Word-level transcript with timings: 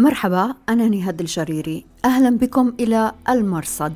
مرحبا 0.00 0.54
أنا 0.68 0.88
نهاد 0.88 1.20
الجريري. 1.20 1.86
أهلا 2.04 2.38
بكم 2.38 2.72
إلى 2.80 3.12
المرصد. 3.28 3.92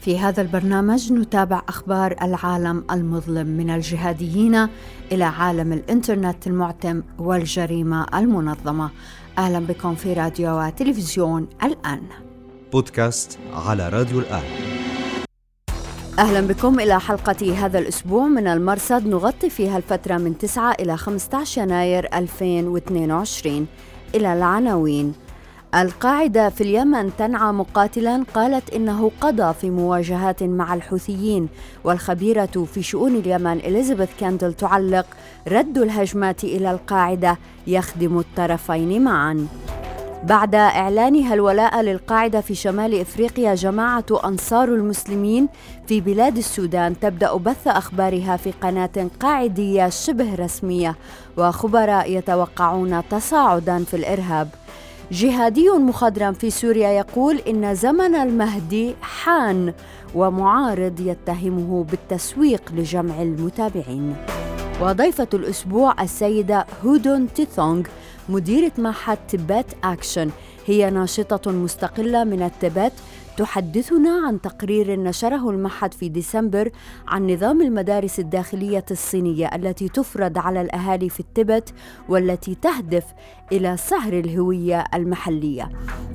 في 0.00 0.18
هذا 0.18 0.42
البرنامج 0.42 1.12
نتابع 1.12 1.62
أخبار 1.68 2.16
العالم 2.22 2.84
المظلم 2.90 3.46
من 3.46 3.70
الجهاديين 3.70 4.68
إلى 5.12 5.24
عالم 5.24 5.72
الإنترنت 5.72 6.46
المعتم 6.46 7.02
والجريمة 7.18 8.06
المنظمة. 8.14 8.90
أهلا 9.38 9.58
بكم 9.58 9.94
في 9.94 10.12
راديو 10.12 10.60
وتلفزيون 10.60 11.48
الآن. 11.62 12.02
بودكاست 12.72 13.38
على 13.54 13.88
راديو 13.88 14.18
الآن. 14.18 14.44
أهلا 16.18 16.40
بكم 16.40 16.80
إلى 16.80 17.00
حلقة 17.00 17.66
هذا 17.66 17.78
الأسبوع 17.78 18.26
من 18.26 18.46
المرصد. 18.46 19.06
نغطي 19.06 19.50
فيها 19.50 19.76
الفترة 19.76 20.16
من 20.16 20.38
9 20.38 20.72
إلى 20.72 20.96
15 20.96 21.62
يناير 21.62 22.08
2022 22.14 23.66
إلى 24.14 24.32
العناوين. 24.32 25.27
القاعدة 25.74 26.48
في 26.48 26.60
اليمن 26.60 27.16
تنعى 27.16 27.52
مقاتلا 27.52 28.24
قالت 28.34 28.70
إنه 28.70 29.10
قضى 29.20 29.54
في 29.54 29.70
مواجهات 29.70 30.42
مع 30.42 30.74
الحوثيين 30.74 31.48
والخبيرة 31.84 32.66
في 32.74 32.82
شؤون 32.82 33.16
اليمن 33.16 33.52
إليزابيث 33.58 34.08
كاندل 34.20 34.54
تعلق 34.54 35.06
رد 35.48 35.78
الهجمات 35.78 36.44
إلى 36.44 36.70
القاعدة 36.70 37.38
يخدم 37.66 38.18
الطرفين 38.18 39.04
معا. 39.04 39.46
بعد 40.24 40.54
إعلانها 40.54 41.34
الولاء 41.34 41.80
للقاعدة 41.80 42.40
في 42.40 42.54
شمال 42.54 43.00
إفريقيا 43.00 43.54
جماعة 43.54 44.06
أنصار 44.24 44.68
المسلمين 44.68 45.48
في 45.86 46.00
بلاد 46.00 46.36
السودان 46.36 47.00
تبدأ 47.00 47.36
بث 47.36 47.68
أخبارها 47.68 48.36
في 48.36 48.50
قناة 48.50 49.08
قاعدية 49.20 49.88
شبه 49.88 50.34
رسمية 50.34 50.96
وخبراء 51.36 52.10
يتوقعون 52.12 53.02
تصاعدا 53.10 53.84
في 53.84 53.96
الإرهاب. 53.96 54.48
جهادي 55.12 55.68
مخضرم 55.70 56.32
في 56.32 56.50
سوريا 56.50 56.88
يقول 56.88 57.36
إن 57.38 57.74
زمن 57.74 58.14
المهدي 58.14 58.94
حان 59.02 59.72
ومعارض 60.14 61.00
يتهمه 61.00 61.84
بالتسويق 61.84 62.72
لجمع 62.74 63.22
المتابعين. 63.22 64.16
وضيفة 64.80 65.28
الأسبوع 65.34 66.02
السيدة 66.02 66.66
هودون 66.84 67.32
تيثونغ 67.32 67.82
مديرة 68.28 68.72
معهد 68.78 69.18
تبت 69.28 69.66
أكشن 69.84 70.30
هي 70.66 70.90
ناشطة 70.90 71.52
مستقلة 71.52 72.24
من 72.24 72.42
التبت 72.42 72.92
تحدثنا 73.38 74.26
عن 74.26 74.40
تقرير 74.40 75.00
نشره 75.00 75.50
المعهد 75.50 75.94
في 75.94 76.08
ديسمبر 76.08 76.70
عن 77.08 77.30
نظام 77.30 77.62
المدارس 77.62 78.18
الداخلية 78.18 78.84
الصينية 78.90 79.46
التي 79.54 79.88
تفرض 79.88 80.38
على 80.38 80.60
الأهالي 80.60 81.08
في 81.08 81.20
التبت 81.20 81.74
والتي 82.08 82.54
تهدف 82.54 83.04
إلى 83.52 83.76
سهر 83.76 84.12
الهوية 84.12 84.84
المحلية. 84.94 85.68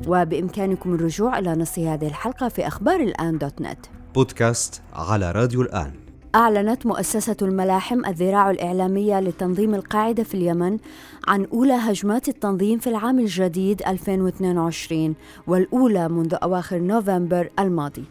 وبإمكانكم 0.07 0.94
الرجوع 0.94 1.39
إلى 1.39 1.53
نص 1.55 1.79
هذه 1.79 2.07
الحلقة 2.07 2.47
في 2.47 2.67
أخبار 2.67 2.99
الآن 2.99 3.38
دوت 3.38 3.61
نت. 3.61 3.85
بودكاست 4.16 4.81
على 4.94 5.31
راديو 5.31 5.61
الآن. 5.61 6.02
أعلنت 6.35 6.85
مؤسسة 6.85 7.35
الملاحم 7.41 8.05
الذراع 8.05 8.51
الإعلامية 8.51 9.19
لتنظيم 9.19 9.75
القاعدة 9.75 10.23
في 10.23 10.33
اليمن 10.33 10.77
عن 11.27 11.45
أولى 11.53 11.73
هجمات 11.73 12.27
التنظيم 12.27 12.79
في 12.79 12.87
العام 12.87 13.19
الجديد 13.19 13.81
2022 13.87 15.15
والأولى 15.47 16.09
منذ 16.09 16.35
أواخر 16.43 16.77
نوفمبر 16.77 17.49
الماضي. 17.59 18.03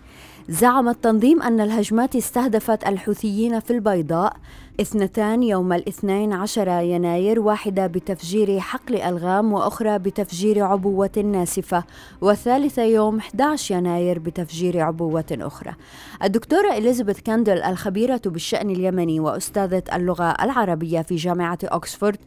زعم 0.48 0.88
التنظيم 0.88 1.42
أن 1.42 1.60
الهجمات 1.60 2.16
استهدفت 2.16 2.88
الحوثيين 2.88 3.60
في 3.60 3.70
البيضاء 3.70 4.36
اثنتان 4.80 5.42
يوم 5.42 5.72
الاثنين 5.72 6.32
عشر 6.32 6.68
يناير 6.68 7.40
واحدة 7.40 7.86
بتفجير 7.86 8.60
حقل 8.60 8.96
ألغام 8.96 9.52
وأخرى 9.52 9.98
بتفجير 9.98 10.64
عبوة 10.64 11.10
ناسفة 11.24 11.84
والثالثة 12.20 12.82
يوم 12.82 13.18
11 13.18 13.74
يناير 13.74 14.18
بتفجير 14.18 14.80
عبوة 14.80 15.24
أخرى. 15.32 15.74
الدكتورة 16.22 16.72
إليزابيث 16.72 17.20
كاندل 17.20 17.62
الخبيرة 17.62 18.20
بالشأن 18.26 18.70
اليمني 18.70 19.20
وأستاذة 19.20 19.82
اللغة 19.94 20.30
العربية 20.42 21.02
في 21.02 21.16
جامعة 21.16 21.58
أكسفورد 21.64 22.18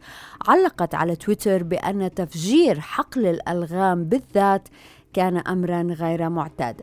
علقت 0.48 0.94
على 0.94 1.16
تويتر 1.16 1.62
بأن 1.62 2.14
تفجير 2.14 2.80
حقل 2.80 3.26
الألغام 3.26 4.04
بالذات 4.04 4.68
كان 5.12 5.36
أمرا 5.36 5.82
غير 5.82 6.28
معتاد. 6.28 6.80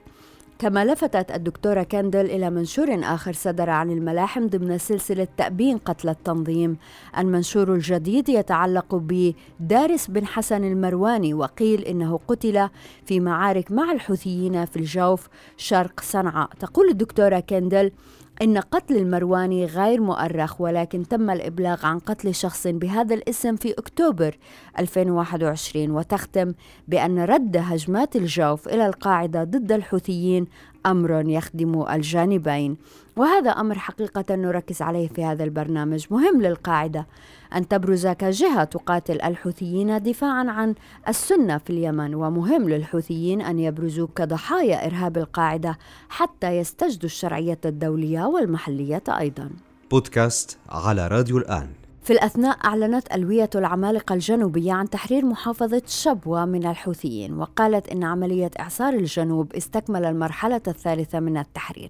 كما 0.63 0.85
لفتت 0.85 1.31
الدكتورة 1.31 1.83
كاندل 1.83 2.25
إلى 2.25 2.49
منشور 2.49 2.99
آخر 3.03 3.33
صدر 3.33 3.69
عن 3.69 3.91
الملاحم 3.91 4.47
ضمن 4.47 4.77
سلسلة 4.77 5.27
تأبين 5.37 5.77
قتل 5.77 6.09
التنظيم. 6.09 6.77
المنشور 7.17 7.73
الجديد 7.73 8.29
يتعلق 8.29 8.95
بدارس 8.95 10.07
بن 10.07 10.25
حسن 10.25 10.63
المرواني 10.63 11.33
وقيل 11.33 11.81
إنه 11.81 12.19
قتل 12.27 12.69
في 13.05 13.19
معارك 13.19 13.71
مع 13.71 13.91
الحوثيين 13.91 14.65
في 14.65 14.77
الجوف 14.77 15.27
شرق 15.57 15.99
صنعاء. 15.99 16.49
تقول 16.59 16.89
الدكتورة 16.89 17.39
كاندل 17.39 17.91
إن 18.43 18.57
قتل 18.57 18.97
المرواني 18.97 19.65
غير 19.65 20.01
مؤرخ 20.01 20.61
ولكن 20.61 21.07
تم 21.07 21.29
الإبلاغ 21.29 21.85
عن 21.85 21.99
قتل 21.99 22.35
شخص 22.35 22.67
بهذا 22.67 23.15
الاسم 23.15 23.55
في 23.55 23.71
أكتوبر 23.71 24.37
2021 24.79 25.91
وتختم 25.91 26.53
بأن 26.87 27.19
رد 27.19 27.57
هجمات 27.57 28.15
الجوف 28.15 28.67
إلى 28.67 28.85
القاعدة 28.85 29.43
ضد 29.43 29.71
الحوثيين 29.71 30.47
أمر 30.85 31.29
يخدم 31.29 31.85
الجانبين. 31.89 32.77
وهذا 33.15 33.49
أمر 33.49 33.79
حقيقة 33.79 34.35
نركز 34.35 34.81
عليه 34.81 35.07
في 35.07 35.25
هذا 35.25 35.43
البرنامج. 35.43 36.05
مهم 36.11 36.41
للقاعدة 36.41 37.07
أن 37.55 37.67
تبرز 37.67 38.07
كجهة 38.07 38.63
تقاتل 38.63 39.21
الحوثيين 39.21 40.03
دفاعا 40.03 40.45
عن 40.49 40.75
السنة 41.07 41.57
في 41.57 41.69
اليمن. 41.69 42.15
ومهم 42.15 42.69
للحوثيين 42.69 43.41
أن 43.41 43.59
يبرزوا 43.59 44.07
كضحايا 44.15 44.85
إرهاب 44.85 45.17
القاعدة 45.17 45.77
حتى 46.09 46.57
يستجدوا 46.57 47.05
الشرعية 47.05 47.59
الدولية 47.65 48.25
والمحلية 48.25 49.03
أيضا. 49.09 49.49
بودكاست 49.91 50.57
على 50.69 51.07
راديو 51.07 51.37
الآن. 51.37 51.67
في 52.03 52.13
الأثناء 52.13 52.57
أعلنت 52.65 53.13
ألوية 53.15 53.49
العمالقة 53.55 54.13
الجنوبية 54.13 54.73
عن 54.73 54.89
تحرير 54.89 55.25
محافظة 55.25 55.81
شبوة 55.87 56.45
من 56.45 56.65
الحوثيين 56.65 57.33
وقالت 57.33 57.89
إن 57.89 58.03
عملية 58.03 58.51
إعصار 58.59 58.93
الجنوب 58.93 59.53
استكمل 59.55 60.05
المرحلة 60.05 60.61
الثالثة 60.67 61.19
من 61.19 61.37
التحرير 61.37 61.89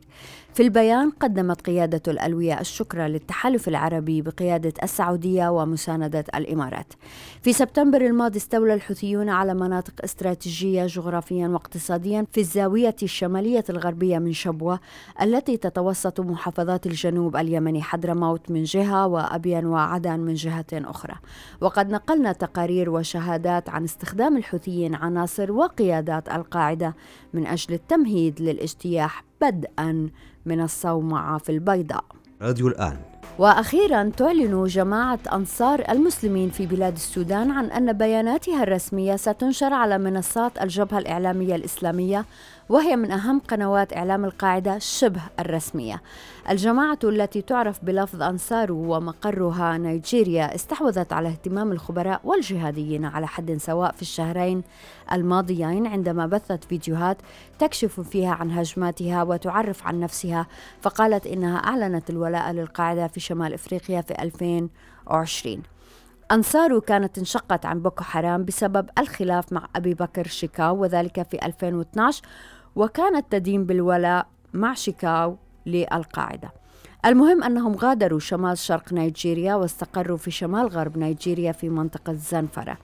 في 0.53 0.63
البيان 0.63 1.09
قدمت 1.09 1.62
قيادة 1.62 2.01
الألوية 2.07 2.59
الشكر 2.59 3.06
للتحالف 3.06 3.68
العربي 3.68 4.22
بقيادة 4.22 4.74
السعودية 4.84 5.47
ومساندة 5.50 6.25
الإمارات. 6.35 6.94
في 7.41 7.53
سبتمبر 7.53 8.01
الماضي 8.01 8.38
استولى 8.38 8.74
الحوثيون 8.74 9.30
على 9.30 9.53
مناطق 9.53 9.94
استراتيجية 10.03 10.85
جغرافيا 10.85 11.47
واقتصاديا 11.47 12.25
في 12.31 12.41
الزاوية 12.41 12.95
الشمالية 13.03 13.63
الغربية 13.69 14.19
من 14.19 14.34
شبوة 14.34 14.80
التي 15.22 15.57
تتوسط 15.57 16.19
محافظات 16.19 16.85
الجنوب 16.85 17.35
اليمني 17.35 17.81
حضرموت 17.81 18.51
من 18.51 18.63
جهة 18.63 19.07
وأبين 19.07 19.66
وعدن 19.66 20.03
من 20.09 20.34
جهة 20.34 20.66
أخرى. 20.74 21.16
وقد 21.62 21.90
نقلنا 21.90 22.31
تقارير 22.31 22.90
وشهادات 22.90 23.69
عن 23.69 23.84
استخدام 23.84 24.38
الحوثيين 24.38 24.96
عناصر 24.96 25.52
وقيادات 25.52 26.30
القاعدة 26.30 26.96
من 27.34 27.47
أجل 27.47 27.74
التمهيد 27.74 28.42
للاجتياح 28.42 29.24
بدءا 29.42 30.09
من 30.46 30.62
الصومعة 30.62 31.38
في 31.38 31.52
البيضاء 31.52 32.06
راديو 32.42 32.68
الآن 32.68 32.97
وأخيرا 33.40 34.12
تعلن 34.18 34.66
جماعة 34.66 35.19
أنصار 35.34 35.84
المسلمين 35.90 36.50
في 36.50 36.66
بلاد 36.66 36.94
السودان 36.94 37.52
عن 37.52 37.66
أن 37.66 37.94
بياناتها 37.94 38.63
الرسمية 38.63 39.16
ستنشر 39.16 39.74
على 39.74 39.97
منصات 39.97 40.62
الجبهة 40.62 40.97
الإعلامية 40.97 41.56
الإسلامية 41.56 42.25
وهي 42.69 42.96
من 42.96 43.12
أهم 43.12 43.40
قنوات 43.40 43.94
إعلام 43.97 44.25
القاعدة 44.25 44.79
شبه 44.79 45.22
الرسمية. 45.40 46.01
الجماعة 46.50 47.00
التي 47.03 47.41
تعرف 47.41 47.85
بلفظ 47.85 48.22
انصارو 48.22 48.96
ومقرها 48.96 49.78
نيجيريا 49.78 50.56
استحوذت 50.56 51.13
على 51.13 51.29
اهتمام 51.29 51.72
الخبراء 51.72 52.22
والجهاديين 52.24 53.06
على 53.06 53.28
حد 53.28 53.57
سواء 53.57 53.91
في 53.91 54.01
الشهرين 54.01 54.63
الماضيين 55.12 55.88
عندما 55.88 56.27
بثت 56.27 56.63
فيديوهات 56.63 57.18
تكشف 57.60 58.00
فيها 58.00 58.33
عن 58.33 58.51
هجماتها 58.51 59.24
وتعرف 59.24 59.88
عن 59.88 60.00
نفسها 60.00 60.48
فقالت 60.81 61.27
إنها 61.27 61.57
أعلنت 61.57 62.10
الولاء 62.10 62.51
للقاعدة 62.51 63.07
في 63.07 63.19
شمال 63.19 63.54
إفريقيا 63.54 64.01
في 64.01 64.21
2020 64.21 65.63
أنصاره 66.31 66.80
كانت 66.80 67.18
انشقت 67.18 67.65
عن 67.65 67.80
بوكو 67.81 68.04
حرام 68.04 68.45
بسبب 68.45 68.89
الخلاف 69.00 69.54
مع 69.54 69.68
أبي 69.75 69.94
بكر 69.94 70.27
شيكاو 70.27 70.81
وذلك 70.81 71.21
في 71.24 71.45
2012 71.45 72.21
وكانت 72.75 73.25
تدين 73.31 73.66
بالولاء 73.66 74.28
مع 74.54 74.74
شيكاو 74.74 75.38
للقاعدة. 75.66 76.52
المهم 77.06 77.44
أنهم 77.44 77.75
غادروا 77.75 78.20
شمال 78.20 78.58
شرق 78.58 78.94
نيجيريا 78.94 79.56
واستقروا 79.56 80.18
في 80.18 80.31
شمال 80.31 80.68
غرب 80.68 80.98
نيجيريا 80.98 81.52
في 81.52 81.70
منطقة 81.70 82.14
زنفرة. 82.14 82.78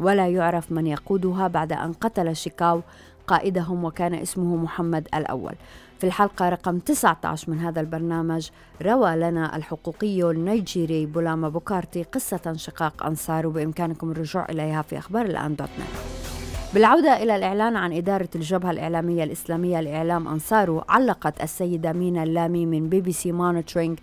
ولا 0.00 0.28
يعرف 0.28 0.72
من 0.72 0.86
يقودها 0.86 1.48
بعد 1.48 1.72
أن 1.72 1.92
قتل 1.92 2.36
شيكاو 2.36 2.80
قائدهم 3.26 3.84
وكان 3.84 4.14
اسمه 4.14 4.56
محمد 4.56 5.08
الأول. 5.14 5.54
في 5.98 6.06
الحلقة 6.06 6.48
رقم 6.48 6.78
19 6.78 7.50
من 7.50 7.58
هذا 7.58 7.80
البرنامج 7.80 8.48
روى 8.82 9.16
لنا 9.16 9.56
الحقوقي 9.56 10.30
النيجيري 10.30 11.06
بولاما 11.06 11.48
بوكارتي 11.48 12.02
قصة 12.02 12.40
انشقاق 12.46 13.06
أنصار 13.06 13.46
وبإمكانكم 13.46 14.10
الرجوع 14.10 14.46
إليها 14.50 14.82
في 14.82 14.98
أخبار 14.98 15.26
الآن 15.26 15.56
دوت 15.56 15.68
نت 15.68 16.43
بالعودة 16.74 17.22
إلى 17.22 17.36
الإعلان 17.36 17.76
عن 17.76 17.92
إدارة 17.92 18.28
الجبهة 18.34 18.70
الإعلامية 18.70 19.24
الإسلامية 19.24 19.80
لإعلام 19.80 20.28
أنصارو 20.28 20.84
علقت 20.88 21.42
السيدة 21.42 21.92
مينا 21.92 22.22
اللامي 22.22 22.66
من 22.66 22.88
بي 22.88 23.00
بي 23.00 23.12
سي 23.12 23.32
مونيتورينج 23.32 23.98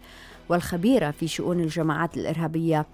والخبيرة 0.50 1.12
في 1.12 1.28
شؤون 1.28 1.60
الجماعات 1.60 2.18
الإرهابية 2.18 2.86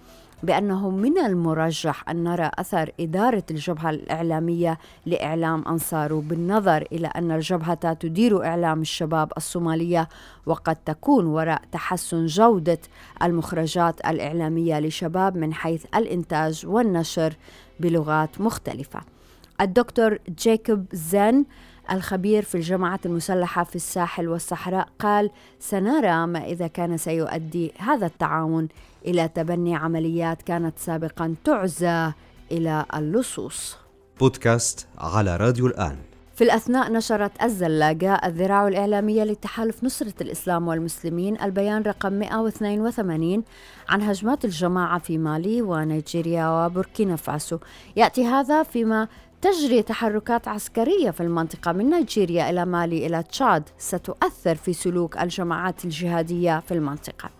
بأنه 0.42 0.90
من 0.90 1.18
المرجح 1.18 2.08
أن 2.10 2.24
نرى 2.24 2.50
أثر 2.54 2.90
إدارة 3.00 3.42
الجبهة 3.50 3.90
الإعلامية 3.90 4.78
لإعلام 5.06 5.68
أنصارو 5.68 6.22
بالنظر 6.28 6.86
إلى 6.92 7.06
أن 7.06 7.30
الجبهة 7.30 7.92
تدير 7.92 8.44
إعلام 8.44 8.80
الشباب 8.80 9.32
الصومالية 9.36 10.08
وقد 10.46 10.76
تكون 10.76 11.26
وراء 11.26 11.62
تحسن 11.72 12.26
جودة 12.26 12.78
المخرجات 13.22 14.00
الإعلامية 14.06 14.80
لشباب 14.80 15.36
من 15.36 15.54
حيث 15.54 15.84
الإنتاج 15.94 16.66
والنشر 16.66 17.34
بلغات 17.80 18.40
مختلفة. 18.40 19.17
الدكتور 19.60 20.18
جيكوب 20.38 20.86
زين 20.92 21.46
الخبير 21.92 22.42
في 22.42 22.54
الجماعات 22.54 23.06
المسلحة 23.06 23.64
في 23.64 23.76
الساحل 23.76 24.28
والصحراء 24.28 24.88
قال 24.98 25.30
سنرى 25.60 26.26
ما 26.26 26.44
إذا 26.44 26.66
كان 26.66 26.96
سيؤدي 26.96 27.72
هذا 27.78 28.06
التعاون 28.06 28.68
إلى 29.06 29.28
تبني 29.28 29.76
عمليات 29.76 30.42
كانت 30.42 30.78
سابقا 30.78 31.34
تعزى 31.44 32.12
إلى 32.52 32.84
اللصوص. 32.94 33.76
بودكاست 34.20 34.86
على 34.98 35.36
راديو 35.36 35.66
الآن. 35.66 35.96
في 36.34 36.44
الأثناء 36.44 36.92
نشرت 36.92 37.42
الزلاقة 37.42 38.14
الذراع 38.14 38.68
الإعلامية 38.68 39.24
لتحالف 39.24 39.84
نصرة 39.84 40.14
الإسلام 40.20 40.68
والمسلمين 40.68 41.40
البيان 41.40 41.82
رقم 41.82 42.12
182 42.12 43.44
عن 43.88 44.02
هجمات 44.02 44.44
الجماعة 44.44 44.98
في 44.98 45.18
مالي 45.18 45.62
ونيجيريا 45.62 46.48
وبوركينا 46.48 47.16
فاسو. 47.16 47.58
يأتي 47.96 48.26
هذا 48.26 48.62
فيما 48.62 49.08
تجري 49.42 49.82
تحركات 49.82 50.48
عسكرية 50.48 51.10
في 51.10 51.20
المنطقة 51.20 51.72
من 51.72 51.90
نيجيريا 51.90 52.50
إلى 52.50 52.64
مالي 52.64 53.06
إلى 53.06 53.22
تشاد 53.22 53.62
ستؤثر 53.78 54.54
في 54.54 54.72
سلوك 54.72 55.18
الجماعات 55.18 55.84
الجهادية 55.84 56.60
في 56.60 56.74
المنطقة. 56.74 57.30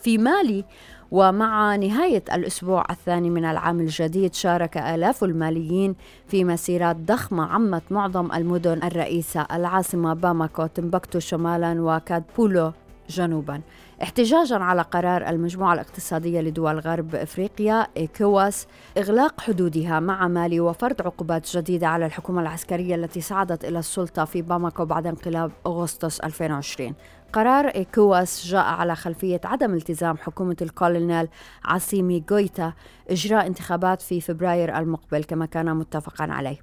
في 0.00 0.18
مالي 0.18 0.64
ومع 1.10 1.76
نهاية 1.76 2.24
الأسبوع 2.32 2.84
الثاني 2.90 3.30
من 3.30 3.44
العام 3.44 3.80
الجديد 3.80 4.34
شارك 4.34 4.76
آلاف 4.76 5.24
الماليين 5.24 5.94
في 6.28 6.44
مسيرات 6.44 6.96
ضخمة 6.96 7.44
عمت 7.44 7.82
معظم 7.90 8.32
المدن 8.32 8.82
الرئيسة 8.82 9.46
العاصمة 9.52 10.14
باماكو 10.14 10.66
تمبكتو 10.66 11.18
شمالا 11.18 11.82
وكادبولو 11.82 12.72
جنوبا 13.08 13.60
احتجاجا 14.02 14.56
على 14.56 14.82
قرار 14.82 15.28
المجموعة 15.28 15.74
الاقتصادية 15.74 16.40
لدول 16.40 16.78
غرب 16.78 17.14
إفريقيا 17.14 17.86
ايكواس 17.96 18.66
إغلاق 18.98 19.40
حدودها 19.40 20.00
مع 20.00 20.28
مالي 20.28 20.60
وفرض 20.60 21.02
عقوبات 21.02 21.56
جديدة 21.56 21.86
على 21.86 22.06
الحكومة 22.06 22.42
العسكرية 22.42 22.94
التي 22.94 23.20
صعدت 23.20 23.64
إلى 23.64 23.78
السلطة 23.78 24.24
في 24.24 24.42
باماكو 24.42 24.84
بعد 24.84 25.06
انقلاب 25.06 25.52
أغسطس 25.66 26.20
2020 26.20 26.94
قرار 27.32 27.66
إيكواس 27.66 28.46
جاء 28.46 28.64
على 28.64 28.96
خلفية 28.96 29.40
عدم 29.44 29.74
التزام 29.74 30.16
حكومة 30.16 30.56
الكولونيل 30.62 31.28
عاصيمي 31.64 32.24
غويتا 32.30 32.72
إجراء 33.10 33.46
انتخابات 33.46 34.02
في 34.02 34.20
فبراير 34.20 34.78
المقبل 34.78 35.24
كما 35.24 35.46
كان 35.46 35.76
متفقا 35.76 36.24
عليه. 36.24 36.58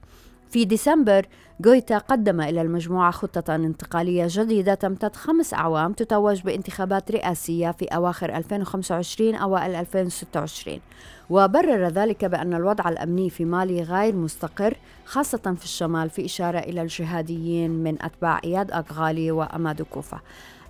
في 0.50 0.66
ديسمبر 0.66 1.26
غويتا 1.66 1.98
قدم 1.98 2.42
إلى 2.42 2.62
المجموعة 2.62 3.12
خطة 3.12 3.56
انتقالية 3.56 4.26
جديدة 4.30 4.74
تمتد 4.74 5.16
خمس 5.16 5.54
أعوام 5.54 5.94
تتوج 5.94 6.42
بانتخابات 6.42 7.12
رئاسية 7.12 7.72
في 7.72 7.86
أواخر 7.86 8.36
2025 8.38 9.36
أوائل 9.36 9.76
2026 9.76 10.80
وبرر 11.30 11.88
ذلك 11.88 12.26
بأن 12.26 12.54
الوضع 12.54 12.90
الأمني 12.90 13.30
في 13.30 13.46
مالي 13.46 13.82
غير 13.82 14.16
مستقر 14.16 14.78
خاصة 15.06 15.56
في 15.58 15.64
الشمال 15.64 16.10
في 16.10 16.26
إشارة 16.26 16.60
إلى 16.60 16.82
الجهاديين 16.82 17.72
من 17.72 18.02
أتباع 18.02 18.40
إياد 18.44 18.72
أغالي 18.72 19.32
وأمادو 19.32 19.86
كوفا. 19.86 20.20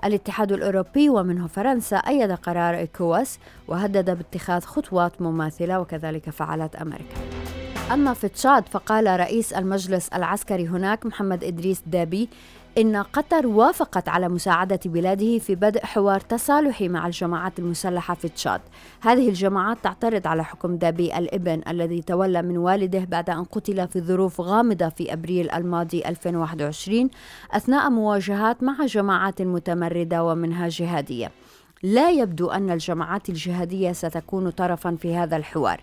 الاتحاد 0.06 0.52
الأوروبي 0.52 1.10
ومنه 1.10 1.48
فرنسا 1.48 1.98
أيد 1.98 2.32
قرار 2.32 2.76
إيكواس 2.76 3.40
وهدد 3.68 4.10
باتخاذ 4.18 4.62
خطوات 4.62 5.22
مماثلة 5.22 5.80
وكذلك 5.80 6.30
فعلت 6.30 6.76
أمريكا. 6.76 7.16
أما 7.92 8.14
في 8.14 8.28
تشاد 8.28 8.68
فقال 8.70 9.20
رئيس 9.20 9.54
المجلس 9.54 10.08
العسكري 10.10 10.68
هناك 10.68 11.06
محمد 11.06 11.44
إدريس 11.44 11.84
دابي 11.88 12.30
إن 12.78 12.96
قطر 12.96 13.48
وافقت 13.48 14.10
على 14.10 14.30
مساعدة 14.30 14.80
بلاده 14.86 15.40
في 15.40 15.56
بدء 15.56 15.86
حوار 15.86 16.20
تصالحي 16.20 16.88
مع 16.88 17.08
الجماعات 17.08 17.60
المسلحة 17.60 18.14
في 18.14 18.30
تشاد. 18.30 18.62
هذه 19.02 19.30
الجماعات 19.30 19.78
تعترض 19.84 20.28
على 20.28 20.44
حكم 20.44 20.76
دابي 20.76 21.18
الإبن 21.18 21.62
الذي 21.68 22.02
تولى 22.02 22.42
من 22.42 22.58
والده 22.58 23.00
بعد 23.00 23.30
أن 23.30 23.44
قتل 23.44 23.88
في 23.88 24.02
ظروف 24.02 24.42
غامضة 24.42 24.90
في 24.90 25.14
أبريل 25.14 25.52
الماضي 25.52 26.06
2021 26.06 27.10
أثناء 27.52 27.90
مواجهات 27.90 28.64
مع 28.64 28.86
جماعات 28.86 29.42
متمردة 29.42 30.24
ومنها 30.24 30.68
جهادية. 30.68 31.32
لا 31.84 32.12
يبدو 32.12 32.50
أن 32.50 32.70
الجماعات 32.70 33.30
الجهادية 33.30 33.92
ستكون 33.92 34.50
طرفا 34.50 34.98
في 35.02 35.16
هذا 35.16 35.38
الحوار. 35.38 35.82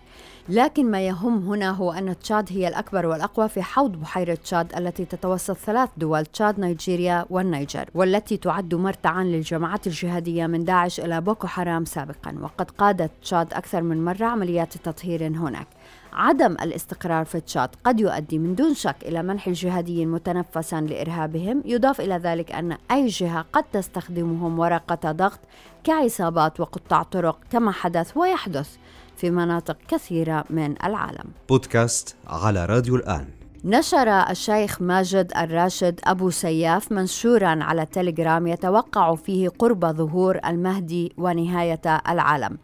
لكن 0.49 0.91
ما 0.91 1.07
يهم 1.07 1.47
هنا 1.47 1.71
هو 1.71 1.91
أن 1.91 2.19
تشاد 2.19 2.49
هي 2.51 2.67
الأكبر 2.67 3.05
والأقوى 3.05 3.49
في 3.49 3.61
حوض 3.61 3.91
بحيرة 3.91 4.35
تشاد 4.35 4.75
التي 4.75 5.05
تتوسط 5.05 5.57
ثلاث 5.57 5.89
دول 5.97 6.25
تشاد 6.25 6.59
نيجيريا 6.59 7.25
والنيجر 7.29 7.89
والتي 7.95 8.37
تعد 8.37 8.75
مرتعا 8.75 9.23
للجماعات 9.23 9.87
الجهادية 9.87 10.47
من 10.47 10.65
داعش 10.65 10.99
إلى 10.99 11.21
بوكو 11.21 11.47
حرام 11.47 11.85
سابقا. 11.85 12.35
وقد 12.41 12.71
قادت 12.71 13.11
تشاد 13.21 13.53
أكثر 13.53 13.81
من 13.81 14.05
مرة 14.05 14.25
عمليات 14.25 14.77
تطهير 14.77 15.27
هناك. 15.27 15.67
عدم 16.15 16.51
الاستقرار 16.51 17.25
في 17.25 17.39
تشاد 17.39 17.69
قد 17.83 17.99
يؤدي 17.99 18.39
من 18.39 18.55
دون 18.55 18.73
شك 18.73 18.95
إلى 19.01 19.23
منح 19.23 19.47
الجهاديين 19.47 20.11
متنفسا 20.11 20.81
لإرهابهم 20.81 21.61
يضاف 21.65 22.01
إلى 22.01 22.17
ذلك 22.17 22.51
أن 22.51 22.77
أي 22.91 23.07
جهة 23.07 23.45
قد 23.53 23.63
تستخدمهم 23.73 24.59
ورقة 24.59 25.11
ضغط 25.11 25.39
كعصابات 25.83 26.59
وقطاع 26.59 27.03
طرق 27.03 27.39
كما 27.51 27.71
حدث 27.71 28.17
ويحدث 28.17 28.75
في 29.17 29.29
مناطق 29.29 29.77
كثيرة 29.87 30.43
من 30.49 30.75
العالم. 30.83 31.25
بودكاست 31.49 32.15
على 32.27 32.65
راديو 32.65 32.95
الآن. 32.95 33.25
نشر 33.65 34.09
الشيخ 34.09 34.81
ماجد 34.81 35.31
الراشد 35.37 35.99
أبو 36.03 36.29
سياف 36.29 36.91
منشورا 36.91 37.63
على 37.63 37.85
تليجرام 37.85 38.47
يتوقع 38.47 39.15
فيه 39.15 39.49
قرب 39.49 39.85
ظهور 39.85 40.39
المهدي 40.45 41.13
ونهاية 41.17 42.01
العالم. 42.09 42.57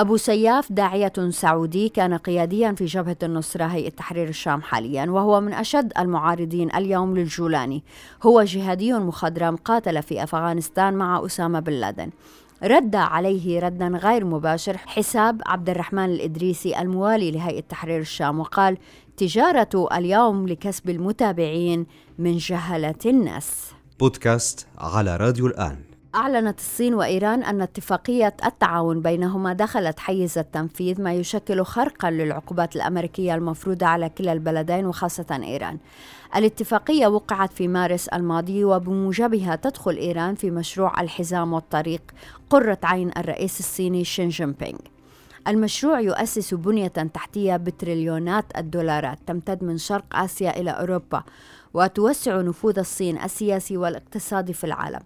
أبو 0.00 0.16
سياف 0.16 0.72
داعية 0.72 1.12
سعودي 1.30 1.88
كان 1.88 2.14
قياديا 2.14 2.72
في 2.72 2.84
جبهة 2.84 3.16
النصرة 3.22 3.64
هيئة 3.64 3.88
تحرير 3.88 4.28
الشام 4.28 4.62
حاليا 4.62 5.10
وهو 5.10 5.40
من 5.40 5.52
أشد 5.52 5.92
المعارضين 5.98 6.74
اليوم 6.74 7.16
للجولاني. 7.16 7.82
هو 8.22 8.42
جهادي 8.42 8.92
مخضرم 8.92 9.56
قاتل 9.56 10.02
في 10.02 10.22
أفغانستان 10.22 10.94
مع 10.94 11.26
أسامة 11.26 11.60
بن 11.60 11.72
لادن. 11.72 12.10
رد 12.62 12.96
عليه 12.96 13.60
ردا 13.60 13.86
غير 13.86 14.24
مباشر 14.24 14.76
حساب 14.76 15.42
عبد 15.46 15.70
الرحمن 15.70 16.04
الإدريسي 16.04 16.80
الموالي 16.80 17.30
لهيئة 17.30 17.60
تحرير 17.60 18.00
الشام 18.00 18.40
وقال 18.40 18.78
تجارة 19.16 19.88
اليوم 19.92 20.48
لكسب 20.48 20.90
المتابعين 20.90 21.86
من 22.18 22.36
جهلة 22.36 22.94
الناس. 23.06 23.70
بودكاست 23.98 24.66
على 24.78 25.16
راديو 25.16 25.46
الآن. 25.46 25.89
أعلنت 26.14 26.58
الصين 26.58 26.94
وإيران 26.94 27.42
أن 27.42 27.60
اتفاقية 27.60 28.36
التعاون 28.44 29.02
بينهما 29.02 29.52
دخلت 29.52 29.98
حيز 29.98 30.38
التنفيذ 30.38 31.02
ما 31.02 31.14
يشكل 31.14 31.64
خرقا 31.64 32.10
للعقوبات 32.10 32.76
الأمريكية 32.76 33.34
المفروضة 33.34 33.86
على 33.86 34.08
كلا 34.08 34.32
البلدين 34.32 34.86
وخاصة 34.86 35.40
إيران. 35.44 35.78
الاتفاقية 36.36 37.06
وقعت 37.06 37.52
في 37.52 37.68
مارس 37.68 38.08
الماضي 38.08 38.64
وبموجبها 38.64 39.56
تدخل 39.56 39.96
إيران 39.96 40.34
في 40.34 40.50
مشروع 40.50 41.00
الحزام 41.00 41.52
والطريق 41.52 42.02
قرة 42.50 42.78
عين 42.82 43.10
الرئيس 43.16 43.60
الصيني 43.60 44.04
شين 44.04 44.28
جين 44.28 44.52
بينغ. 44.52 44.78
المشروع 45.48 46.00
يؤسس 46.00 46.54
بنية 46.54 46.88
تحتية 46.88 47.56
بتريليونات 47.56 48.44
الدولارات 48.56 49.18
تمتد 49.26 49.64
من 49.64 49.78
شرق 49.78 50.04
آسيا 50.12 50.60
إلى 50.60 50.70
أوروبا 50.70 51.22
وتوسع 51.74 52.40
نفوذ 52.40 52.78
الصين 52.78 53.22
السياسي 53.22 53.76
والاقتصادي 53.76 54.52
في 54.52 54.64
العالم. 54.64 55.00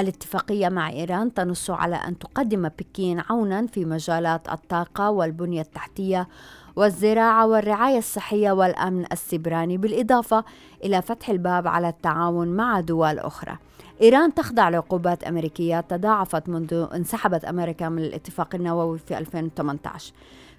الاتفاقية 0.00 0.68
مع 0.68 0.90
إيران 0.90 1.34
تنص 1.34 1.70
على 1.70 1.96
أن 1.96 2.18
تقدم 2.18 2.68
بكين 2.68 3.22
عونا 3.30 3.66
في 3.66 3.84
مجالات 3.84 4.48
الطاقة 4.48 5.10
والبنية 5.10 5.60
التحتية 5.60 6.28
والزراعة 6.76 7.46
والرعاية 7.46 7.98
الصحية 7.98 8.50
والأمن 8.52 9.04
السبراني 9.12 9.76
بالإضافة 9.76 10.44
إلى 10.84 11.02
فتح 11.02 11.30
الباب 11.30 11.66
على 11.68 11.88
التعاون 11.88 12.48
مع 12.48 12.80
دول 12.80 13.18
أخرى. 13.18 13.56
إيران 14.02 14.34
تخضع 14.34 14.68
لعقوبات 14.68 15.24
أمريكية 15.24 15.80
تضاعفت 15.80 16.48
منذ 16.48 16.86
انسحبت 16.94 17.44
أمريكا 17.44 17.88
من 17.88 18.02
الاتفاق 18.02 18.54
النووي 18.54 18.98
في 18.98 19.18
2018. 19.18 20.12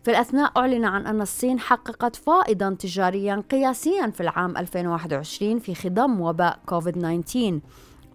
في 0.04 0.12
الأثناء 0.12 0.52
أعلن 0.58 0.86
عن 0.86 1.08
أن 1.08 1.22
الصين 1.22 1.60
حققت 1.60 2.16
فائضا 2.16 2.76
تجاريا 2.80 3.44
قياسيا 3.52 4.08
في 4.08 4.22
العام 4.22 4.58
2021 4.58 5.60
في 5.60 5.76
خضم 5.76 6.22
وباء 6.22 6.60
كوفيد 6.66 7.22
19 7.24 7.60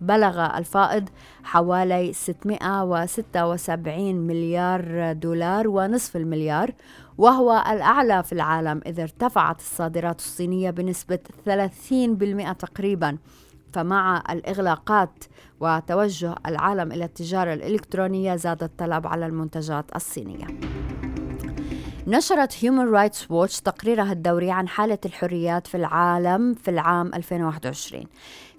بلغ 0.01 0.59
الفائض 0.59 1.09
حوالي 1.45 2.13
676 2.13 4.15
مليار 4.15 5.13
دولار 5.13 5.69
ونصف 5.69 6.17
المليار 6.17 6.71
وهو 7.19 7.65
الأعلى 7.71 8.23
في 8.23 8.33
العالم 8.33 8.81
إذ 8.87 9.01
ارتفعت 9.01 9.61
الصادرات 9.61 10.19
الصينية 10.19 10.71
بنسبة 10.71 11.19
30% 11.47 12.53
تقريباً. 12.53 13.19
فمع 13.75 14.23
الإغلاقات 14.31 15.25
وتوجه 15.61 16.35
العالم 16.47 16.93
إلى 16.93 17.05
التجارة 17.05 17.55
الإلكترونية 17.55 18.37
زاد 18.37 18.63
الطلب 18.63 19.07
على 19.07 19.27
المنتجات 19.27 19.97
الصينية. 19.97 20.47
نشرت 22.07 22.53
Human 22.53 22.95
Rights 22.95 23.21
Watch 23.21 23.63
تقريرها 23.63 24.13
الدوري 24.13 24.51
عن 24.51 24.69
حالة 24.69 24.99
الحريات 25.07 25.67
في 25.67 25.77
العالم 25.77 26.55
في 26.55 26.71
العام 26.71 27.11
2021 27.15 28.05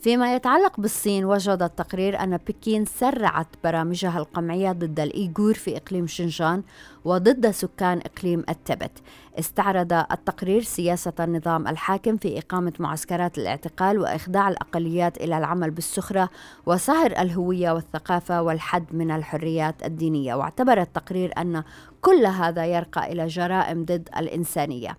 فيما 0.02 0.36
يتعلق 0.36 0.80
بالصين 0.80 1.26
وجد 1.26 1.62
التقرير 1.62 2.24
أن 2.24 2.38
بكين 2.38 2.86
سرعت 2.86 3.48
برامجها 3.64 4.18
القمعية 4.18 4.72
ضد 4.72 5.00
الإيغور 5.00 5.54
في 5.54 5.78
إقليم 5.78 6.08
شنجان 6.08 6.64
وضد 7.06 7.52
سكان 7.52 7.98
إقليم 7.98 8.44
التبت. 8.50 8.92
استعرض 9.40 9.94
التقرير 9.94 10.64
سياسة 10.64 11.14
النظام 11.20 11.68
الحاكم 11.68 12.18
في 12.18 12.40
إقامة 12.40 12.74
معسكرات 12.80 13.38
الاعتقال 13.38 14.00
وإخضاع 14.00 14.50
الأقليات 14.50 15.18
إلى 15.18 15.38
العمل 15.38 15.72
بالسخرة 15.72 16.30
وصهر 16.66 17.12
الهوية 17.12 17.72
والثقافة 17.72 18.42
والحد 18.42 18.86
من 18.92 19.12
الحريات 19.12 19.86
الدينية. 19.86 20.36
واعتبر 20.36 20.82
التقرير 20.82 21.34
أن 21.38 21.64
كل 22.02 22.26
هذا 22.26 22.66
يرقى 22.66 23.12
إلى 23.12 23.28
جرائم 23.28 23.86
ضد 23.86 24.10
الإنسانية. 24.18 24.98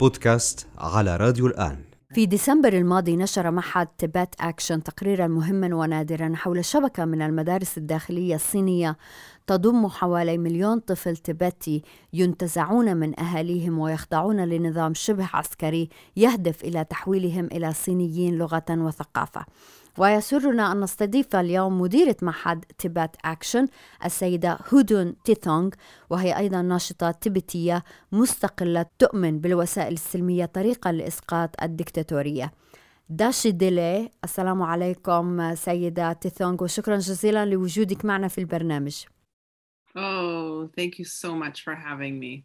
بودكاست 0.00 0.66
على 0.78 1.16
راديو 1.16 1.46
الآن. 1.46 1.85
في 2.16 2.26
ديسمبر 2.26 2.72
الماضي 2.72 3.16
نشر 3.16 3.50
معهد 3.50 3.86
تبات 3.98 4.34
أكشن 4.40 4.82
تقريرا 4.82 5.26
مهما 5.26 5.76
ونادرا 5.76 6.32
حول 6.34 6.64
شبكة 6.64 7.04
من 7.04 7.22
المدارس 7.22 7.78
الداخلية 7.78 8.34
الصينية 8.34 8.96
تضم 9.46 9.88
حوالي 9.88 10.38
مليون 10.38 10.78
طفل 10.78 11.16
تبتي 11.16 11.82
ينتزعون 12.12 12.96
من 12.96 13.20
أهاليهم 13.20 13.78
ويخضعون 13.78 14.44
لنظام 14.44 14.94
شبه 14.94 15.28
عسكري 15.34 15.88
يهدف 16.16 16.64
إلى 16.64 16.84
تحويلهم 16.84 17.46
إلى 17.46 17.72
صينيين 17.72 18.38
لغة 18.38 18.64
وثقافة. 18.70 19.46
ويسرنا 19.98 20.72
أن 20.72 20.80
نستضيف 20.80 21.36
اليوم 21.36 21.80
مديرة 21.80 22.16
معهد 22.22 22.64
تيبت 22.78 23.16
أكشن 23.24 23.68
السيدة 24.04 24.58
هودون 24.74 25.14
تيثونغ 25.24 25.70
وهي 26.10 26.36
أيضا 26.38 26.62
ناشطة 26.62 27.10
تبتية 27.10 27.84
مستقلة 28.12 28.86
تؤمن 28.98 29.40
بالوسائل 29.40 29.92
السلمية 29.92 30.44
طريقا 30.44 30.92
لإسقاط 30.92 31.62
الدكتاتورية 31.62 32.52
تاشي 33.08 33.50
ديليك 33.50 34.10
السلام 34.24 34.62
عليكم 34.62 35.54
سيدة 35.54 36.12
تيثونغ 36.12 36.64
وشكرا 36.64 36.96
جزيلا 36.98 37.44
لوجودك 37.46 38.04
معنا 38.04 38.28
في 38.28 38.38
البرنامج 38.38 39.04
Oh, 39.98 40.68
thank 40.78 40.98
you 40.98 41.04
so 41.04 41.30
much 41.42 41.58
for 41.64 41.74
having 41.74 42.20
me. 42.20 42.42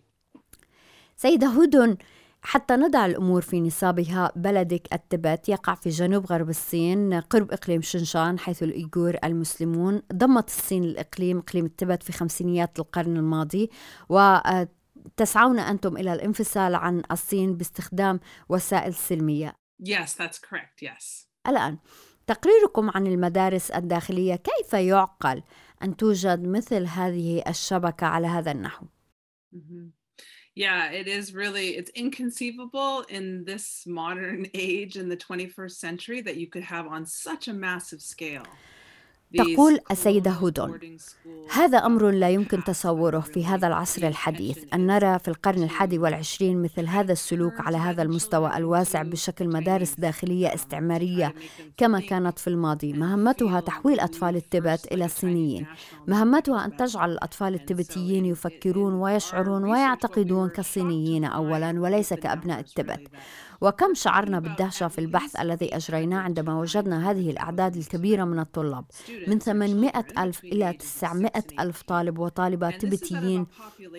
سيدة 1.18 1.48
هودون 1.48 1.98
حتى 2.44 2.74
نضع 2.76 3.06
الأمور 3.06 3.42
في 3.42 3.62
نصابها 3.62 4.32
بلدك 4.36 4.94
التبت 4.94 5.50
يقع 5.50 5.76
في 5.76 5.90
جنوب 5.90 6.26
غرب 6.26 6.50
الصين 6.50 7.14
قرب 7.14 7.52
إقليم 7.52 7.82
شنشان 7.82 8.40
حيث 8.40 8.64
الإيغور 8.64 9.18
المسلمون 9.24 10.02
ضمت 10.14 10.48
الصين 10.48 10.84
الإقليم 10.84 11.38
إقليم 11.38 11.66
التبت 11.66 12.04
في 12.04 12.12
خمسينيات 12.12 12.80
القرن 12.80 13.18
الماضي 13.18 13.70
وتسعون 14.10 15.60
أنتم 15.60 15.98
إلى 15.98 16.14
الانفصال 16.14 16.76
عن 16.76 17.04
الصين 17.12 17.58
باستخدام 17.58 18.20
وسائل 18.50 18.94
سلمية 18.94 19.56
Yes, 19.84 20.10
that's 20.18 20.38
correct. 20.50 20.82
Yes. 20.88 21.28
الآن 21.48 21.78
تقريركم 22.28 22.90
عن 22.90 23.08
المدارس 23.08 23.72
الداخلية 23.72 24.36
كيف 24.36 24.74
يعقل 24.74 25.44
أن 25.84 25.98
توجد 25.98 26.48
مثل 26.48 26.86
هذه 26.86 27.44
الشبكة 27.48 28.08
على 28.08 28.28
هذا 28.28 28.52
النحو؟ 28.52 28.86
Mhm. 29.56 30.01
Yeah, 30.56 30.92
it 30.92 31.08
is 31.08 31.34
really 31.34 31.78
it's 31.78 31.92
inconceivable 31.92 33.04
in 33.10 33.46
this 33.46 33.84
modern 33.88 34.48
age 34.54 34.98
in 34.98 35.08
the 35.08 35.18
21st 35.18 35.72
century 35.72 36.22
that 36.22 36.38
you 36.38 36.48
could 36.48 36.64
have 36.64 36.88
on 36.88 37.06
such 37.06 37.48
a 37.48 37.54
massive 37.54 38.02
scale. 38.02 38.46
تقول 39.38 39.80
السيدة 39.92 40.32
هودون 40.32 40.80
هذا 41.54 41.78
أمر 41.78 42.10
لا 42.10 42.30
يمكن 42.30 42.64
تصوره 42.64 43.20
في 43.20 43.46
هذا 43.46 43.68
العصر 43.68 44.08
الحديث. 44.08 44.64
أن 44.74 44.88
نرى 44.88 45.20
في 45.20 45.28
القرن 45.28 45.64
الحادي 45.64 46.00
والعشرين 46.00 46.62
مثل 46.62 46.88
هذا 46.88 47.12
السلوك 47.12 47.54
على 47.60 47.78
هذا 47.78 48.02
المستوى 48.02 48.58
الواسع 48.58 49.02
بشكل 49.02 49.48
مدارس 49.48 49.96
داخلية 49.96 50.54
استعمارية 50.54 51.34
كما 51.78 52.00
كانت 52.00 52.40
في 52.40 52.48
الماضي. 52.48 52.94
مهمتها 52.94 53.60
تحويل 53.60 54.00
أطفال 54.00 54.36
التبت 54.36 54.88
إلى 54.92 55.06
الصينيين. 55.06 55.66
مهمتها 56.08 56.66
أن 56.66 56.78
تجعل 56.78 57.12
الأطفال 57.12 57.54
التبتيين 57.54 58.26
يفكرون 58.26 58.94
ويشعرون 58.94 59.64
ويعتقدون 59.64 60.50
كالصينيين 60.50 61.26
أولا 61.26 61.80
وليس 61.82 62.14
كأبناء 62.14 62.60
التبت. 62.60 63.08
وكم 63.62 63.94
شعرنا 63.94 64.40
بالدهشة 64.40 64.88
في 64.88 65.00
البحث 65.00 65.40
الذي 65.40 65.76
أجريناه 65.76 66.20
عندما 66.20 66.60
وجدنا 66.60 67.12
هذه 67.12 67.32
الأعداد 67.32 67.76
الكبيرة 67.76 68.24
من 68.24 68.40
الطلاب. 68.40 68.86
من 69.28 69.40
800 69.40 69.92
ألف 70.18 70.44
إلى 70.44 70.74
900 70.74 71.32
ألف 71.60 71.82
طالب 71.82 72.20
وطالبة 72.20 72.70
تبتيين 72.70 73.48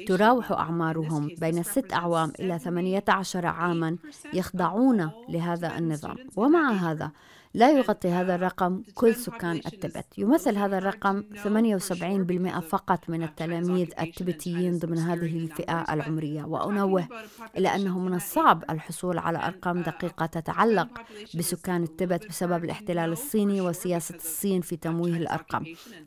تراوح 0.06 0.52
أعمارهم 0.52 1.30
بين 1.40 1.62
ست 1.62 1.92
أعوام 1.92 2.32
إلى 2.40 2.58
18 2.58 3.46
عاما 3.46 3.96
يخضعون 4.34 5.10
لهذا 5.28 5.78
النظام. 5.78 6.16
ومع 6.36 6.72
هذا 6.72 7.10
لا 7.54 7.70
يغطي 7.70 8.08
هذا 8.08 8.34
الرقم 8.34 8.82
كل 8.94 9.14
سكان 9.14 9.56
التبت. 9.56 10.06
يمثل 10.18 10.56
هذا 10.56 10.78
الرقم 10.78 11.22
78% 11.44 12.60
فقط 12.60 13.10
من 13.10 13.22
التلاميذ 13.22 13.88
التبتيين 14.00 14.78
ضمن 14.78 14.98
هذه 14.98 15.38
الفئة 15.38 15.84
العمرية. 15.94 16.44
وأنوه 16.44 17.08
إلى 17.56 17.68
أنه 17.74 17.98
من 17.98 18.14
الصعب 18.14 18.64
الحصول 18.70 19.18
على 19.18 19.38
أرقام 19.38 19.82
دقيقة 19.82 20.26
تتعلق 20.26 20.88
بسكان 21.34 21.82
التبت 21.82 22.28
بسبب 22.28 22.64
الاحتلال 22.64 23.12
الصيني 23.12 23.60
وسياسة 23.60 24.14
الصين 24.14 24.60
في 24.60 24.76
تمويه 24.76 25.16
الأرقام. 25.16 25.64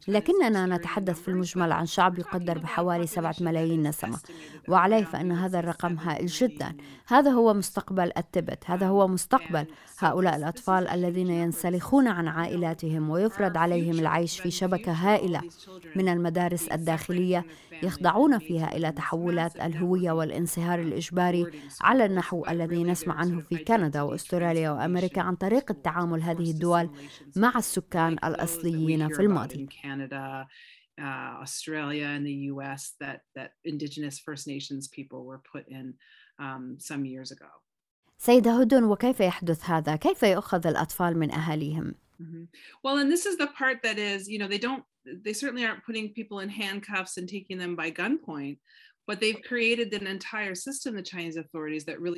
لكننا 0.07 0.65
نتحدث 0.77 1.21
في 1.21 1.27
المجمل 1.27 1.71
عن 1.71 1.85
شعب 1.85 2.19
يقدر 2.19 2.57
بحوالي 2.57 3.07
سبعة 3.07 3.35
ملايين 3.41 3.87
نسمة 3.87 4.19
وعليه 4.67 5.03
فإن 5.03 5.31
هذا 5.31 5.59
الرقم 5.59 5.97
هائل 5.97 6.25
جدا. 6.25 6.75
هذا 7.07 7.31
هو 7.31 7.53
مستقبل 7.53 8.11
التبت 8.17 8.63
هذا 8.65 8.87
هو 8.87 9.07
مستقبل 9.07 9.65
هؤلاء 9.99 10.35
الأطفال 10.35 10.87
الذين 10.87 11.34
ينسلخون 11.41 12.07
عن 12.07 12.27
عائلاتهم 12.27 13.09
ويفرض 13.09 13.57
عليهم 13.57 13.99
العيش 13.99 14.39
في 14.39 14.51
شبكة 14.51 14.91
هائلة 14.91 15.41
من 15.95 16.09
المدارس 16.09 16.67
الداخلية 16.67 17.45
يخضعون 17.83 18.39
فيها 18.39 18.77
إلى 18.77 18.91
تحولات 18.91 19.55
الهوية 19.55 20.11
والانصهار 20.11 20.79
الإجباري 20.79 21.45
على 21.81 22.05
النحو 22.05 22.45
الذي 22.49 22.83
نسمع 22.83 23.15
عنه 23.15 23.41
في 23.41 23.57
كندا 23.57 24.01
وأستراليا 24.01 24.69
وأمريكا 24.69 25.21
عن 25.21 25.35
طريق 25.35 25.71
التعامل 25.71 26.21
هذه 26.21 26.51
الدول 26.51 26.89
مع 27.35 27.53
السكان 27.57 28.13
الأصليين 28.13 29.09
في 29.09 29.21
الماضي 29.21 29.67
Uh, 30.97 31.43
Australia 31.45 32.05
and 32.05 32.25
the 32.25 32.37
US 32.53 32.93
that 33.01 33.19
indigenous 33.65 34.17
First 34.17 34.47
Nations 34.47 34.87
people 34.87 35.25
were 35.25 35.41
put 35.53 35.67
in 35.67 35.93
um, 36.39 36.77
some 36.79 37.03
years 37.03 37.31
ago. 37.31 37.51
سيدة 38.24 38.60
هدن 38.60 38.84
وكيف 38.84 39.20
يحدث 39.20 39.64
هذا؟ 39.64 39.96
كيف 39.96 40.22
يؤخذ 40.22 40.66
الأطفال 40.66 41.18
من 41.18 41.30
أهاليهم؟ 41.30 41.94
Mm-hmm. 42.20 42.44
Well, 42.82 42.98
and 42.98 43.10
this 43.10 43.24
is 43.24 43.38
the 43.38 43.46
part 43.46 43.82
that 43.82 43.98
is, 43.98 44.28
you 44.28 44.38
know, 44.38 44.46
they 44.46 44.58
don't, 44.58 44.84
they 45.24 45.32
certainly 45.32 45.64
aren't 45.64 45.84
putting 45.84 46.10
people 46.10 46.40
in 46.40 46.50
handcuffs 46.50 47.16
and 47.16 47.26
taking 47.26 47.56
them 47.56 47.74
by 47.76 47.90
gunpoint. 47.90 48.58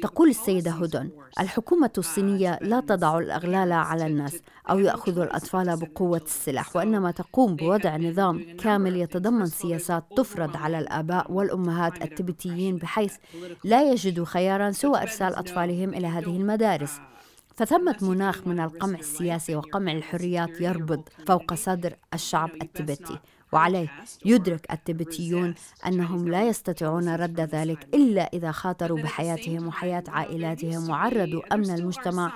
تقول 0.02 0.30
السيدة 0.30 0.72
هدن 0.72 1.12
الحكومة 1.40 1.92
الصينية 1.98 2.60
لا 2.62 2.80
تضع 2.80 3.20
الأغلال 3.20 3.72
على 3.72 4.06
الناس 4.08 4.42
أو 4.70 4.80
يأخذ 4.80 5.20
الأطفال 5.20 5.78
بقوة 5.80 6.22
السلاح. 6.26 6.76
وإنما 6.76 7.12
تقوم 7.12 7.56
بوضع 7.56 7.98
نظام 7.98 8.58
كامل 8.58 8.96
يتضمن 8.96 9.46
سياسات 9.46 10.04
تفرض 10.18 10.58
على 10.58 10.80
الآباء 10.80 11.32
والأمهات 11.32 12.02
التبتيين 12.02 12.78
بحيث 12.78 13.16
لا 13.64 13.92
يجدوا 13.92 14.26
خيارا 14.26 14.72
سوى 14.72 15.02
إرسال 15.02 15.36
أطفالهم 15.36 15.94
إلى 15.94 16.08
هذه 16.08 16.38
المدارس. 16.38 17.00
فثمة 17.56 17.98
مناخ 18.02 18.48
من 18.48 18.60
القمع 18.60 19.00
السياسي 19.00 19.56
وقمع 19.56 19.92
الحريات 19.92 20.62
يربض 20.62 21.10
فوق 21.28 21.54
صدر 21.54 21.96
الشعب 22.14 22.50
التبتي 22.62 23.20
وعليه 23.52 23.88
يدرك 24.26 24.72
التبتيون 24.72 25.54
أنهم 25.88 26.28
لا 26.28 26.48
يستطيعون 26.48 27.16
رد 27.16 27.40
ذلك 27.40 27.88
إلا 27.94 28.30
إذا 28.34 28.52
خاطروا 28.52 29.00
بحياتهم 29.02 29.68
وحياة 29.68 30.04
عائلاتهم 30.08 30.90
وعرضوا 30.90 31.54
أمن 31.54 31.70
المجتمع 31.70 32.32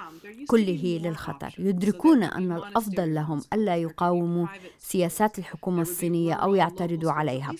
كله 0.47 0.99
للخطر. 1.03 1.55
يدركون 1.59 2.23
أن 2.23 2.51
الأفضل 2.51 3.13
لهم 3.13 3.41
ألا 3.53 3.75
يقاوموا 3.75 4.47
سياسات 4.79 5.39
الحكومة 5.39 5.81
الصينية 5.81 6.33
أو 6.33 6.55
يعترضوا 6.55 7.11
عليها. 7.11 7.51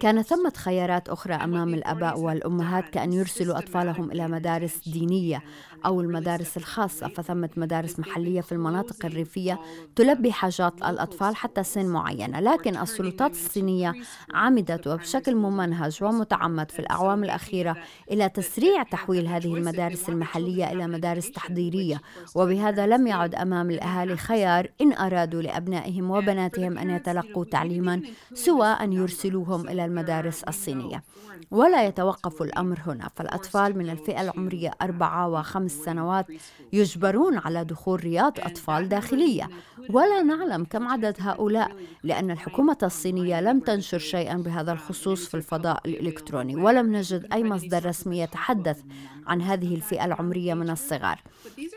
كان 0.00 0.22
ثمة 0.22 0.52
خيارات 0.56 1.08
أخرى 1.08 1.34
أمام 1.34 1.74
الآباء 1.74 2.20
والأمهات 2.20 2.88
كأن 2.88 3.12
يرسلوا 3.12 3.58
أطفالهم 3.58 4.10
إلى 4.10 4.28
مدارس 4.28 4.88
دينية 4.88 5.42
أو 5.86 6.00
المدارس 6.00 6.56
الخاصة 6.56 7.08
فثمة 7.08 7.50
مدارس 7.56 7.98
محلية 8.00 8.40
في 8.40 8.52
المناطق 8.52 9.06
الريفية 9.06 9.60
تلبي 9.96 10.32
حاجات 10.32 10.74
الأطفال 10.82 11.36
حتى 11.36 11.62
سن 11.62 11.86
معينة 11.86 12.40
لكن 12.40 12.76
السلطات 12.76 13.30
الصينية 13.30 13.92
عمدت 14.34 14.86
وبشكل 14.86 15.34
ممنهج 15.34 15.98
ومتعمد 16.02 16.70
في 16.70 16.78
الأعوام 16.78 17.24
الأخيرة 17.24 17.76
إلى 18.10 18.28
تسريع 18.28 18.82
تحويل 18.82 19.26
هذه 19.26 19.54
المدارس 19.54 20.08
المحلية 20.08 20.72
إلى 20.72 20.86
مدارس 20.86 21.30
تحضيرية. 21.30 22.00
وبهذا 22.34 22.86
لم 22.86 23.06
يعد 23.06 23.34
أمام 23.34 23.70
الأهالي 23.70 24.16
خيار 24.16 24.68
إن 24.80 24.92
أرادوا 24.92 25.42
لأبنائهم 25.42 26.10
وبناتهم 26.10 26.78
أن 26.78 26.90
يتلقوا 26.90 27.44
تعليما 27.44 28.02
سوى 28.34 28.66
أن 28.66 28.92
يرسلوهم 28.92 29.68
إلى 29.68 29.84
المدارس 29.84 30.42
الصينية. 30.42 31.02
ولا 31.50 31.86
يتوقف 31.86 32.42
الأمر 32.42 32.80
هنا. 32.86 33.08
فالأطفال 33.16 33.78
من 33.78 33.90
الفئة 33.90 34.20
العمرية 34.20 34.70
أربعة 34.82 35.28
وخمس 35.28 35.72
سنوات 35.72 36.26
يجبرون 36.72 37.38
على 37.38 37.64
دخول 37.64 38.04
رياض 38.04 38.32
أطفال 38.38 38.88
داخلية. 38.88 39.48
ولا 39.90 40.22
نعلم 40.22 40.64
كم 40.64 40.88
عدد 40.88 41.16
هؤلاء 41.20 41.76
لأن 42.02 42.30
الحكومة 42.30 42.78
الصينية 42.82 43.40
لم 43.40 43.60
تنشر 43.60 43.98
شيئا 43.98 44.36
بهذا 44.36 44.72
الخصوص 44.72 45.28
في 45.28 45.34
الفضاء 45.36 45.80
الإلكتروني 45.86 46.56
ولم 46.56 46.96
نجد 46.96 47.26
أي 47.32 47.44
مصدر 47.44 47.86
رسمي 47.86 48.18
يتحدث 48.20 48.82
عن 49.26 49.42
هذه 49.42 49.74
الفئة 49.74 50.04
العمرية 50.04 50.54
من 50.54 50.70
الصغار. 50.70 51.22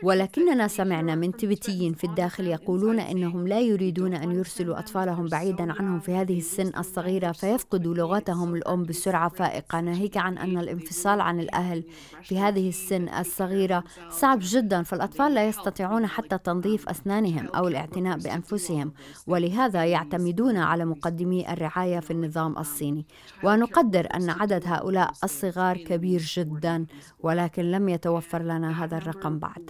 ولكننا 0.04 0.68
سمعنا 0.68 1.16
من 1.16 1.32
تبتيين 1.32 1.94
في 1.94 2.04
الداخل 2.04 2.48
يقولون 2.48 3.00
إنهم 3.00 3.48
لا 3.48 3.60
يريدون 3.60 4.14
أن 4.14 4.32
يرسلوا 4.32 4.80
أطفالهم 4.80 5.26
بعيدا 5.28 5.74
عنهم 5.74 6.00
في 6.00 6.12
هذه 6.12 6.38
السن 6.38 6.72
الصغيرة 6.78 7.32
فيفقدوا 7.32 7.96
لغتهم 7.96 8.56
الأم 8.56 8.84
بسرعة 8.84 9.30
فائقة 9.30 9.57
ناهيك 9.74 10.18
عن 10.18 10.38
أن 10.38 10.58
الانفصال 10.58 11.22
عن 11.22 11.40
الأهل 11.40 11.84
في 12.24 12.40
هذه 12.40 12.70
السن 12.70 13.10
الصغيرة 13.10 13.84
صعب 14.10 14.40
جدا 14.42 14.84
فالأطفال 14.84 15.34
لا 15.34 15.48
يستطيعون 15.48 16.08
حتى 16.08 16.38
تنظيف 16.38 16.90
أسنانهم 16.90 17.48
أو 17.48 17.68
الاعتناء 17.68 18.18
بأنفسهم 18.18 18.94
ولهذا 19.28 19.86
يعتمدون 19.86 20.58
على 20.58 20.86
مقدمي 20.86 21.54
الرعاية 21.54 22.00
في 22.00 22.12
النظام 22.12 22.58
الصيني. 22.58 23.08
ونقدر 23.44 24.08
أن 24.16 24.30
عدد 24.30 24.64
هؤلاء 24.66 25.12
الصغار 25.24 25.78
كبير 25.78 26.22
جدا 26.22 26.86
ولكن 27.20 27.64
لم 27.72 27.90
يتوفر 27.90 28.42
لنا 28.42 28.84
هذا 28.84 28.98
الرقم 28.98 29.40
بعد. 29.40 29.70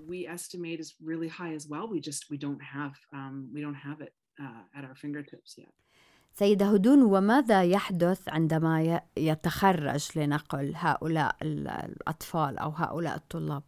سيدة 6.40 6.66
هدون 6.66 7.04
وماذا 7.04 7.64
يحدث 7.64 8.30
عندما 8.30 9.02
يتخرج 9.18 10.08
لنقل 10.16 10.74
هؤلاء 10.76 11.36
الأطفال 11.42 12.58
أو 12.58 12.70
هؤلاء 12.70 13.16
الطلاب؟ 13.16 13.64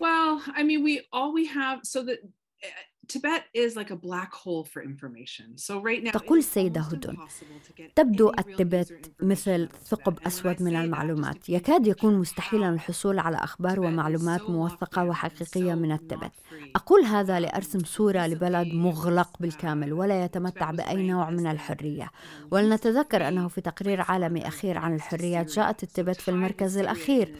Well, 0.00 0.42
I 0.56 0.64
mean, 0.64 0.82
we 0.82 1.02
all 1.12 1.32
we 1.32 1.46
have 1.46 1.78
so 1.84 2.02
that 2.02 2.18
تقول 6.10 6.38
السيدة 6.38 6.80
هدون 6.80 7.16
تبدو 7.96 8.32
التبت 8.38 9.12
مثل 9.20 9.68
ثقب 9.84 10.18
أسود 10.26 10.62
من 10.62 10.76
المعلومات. 10.76 11.48
يكاد 11.48 11.86
يكون 11.86 12.18
مستحيلا 12.18 12.68
الحصول 12.68 13.18
على 13.18 13.36
أخبار 13.36 13.80
ومعلومات 13.80 14.50
موثقة 14.50 15.04
وحقيقية 15.04 15.74
من 15.74 15.92
التبت. 15.92 16.32
أقول 16.76 17.04
هذا 17.04 17.40
لأرسم 17.40 17.78
صورة 17.84 18.26
لبلد 18.26 18.74
مغلق 18.74 19.30
بالكامل 19.40 19.92
ولا 19.92 20.24
يتمتع 20.24 20.70
بأي 20.70 21.06
نوع 21.06 21.30
من 21.30 21.46
الحرية. 21.46 22.10
ولنتذكر 22.50 23.28
أنه 23.28 23.48
في 23.48 23.60
تقرير 23.60 24.00
عالمي 24.00 24.48
أخير 24.48 24.78
عن 24.78 24.94
الحريات 24.94 25.50
جاءت 25.50 25.82
التبت 25.82 26.20
في 26.20 26.30
المركز 26.30 26.78
الأخير. 26.78 27.34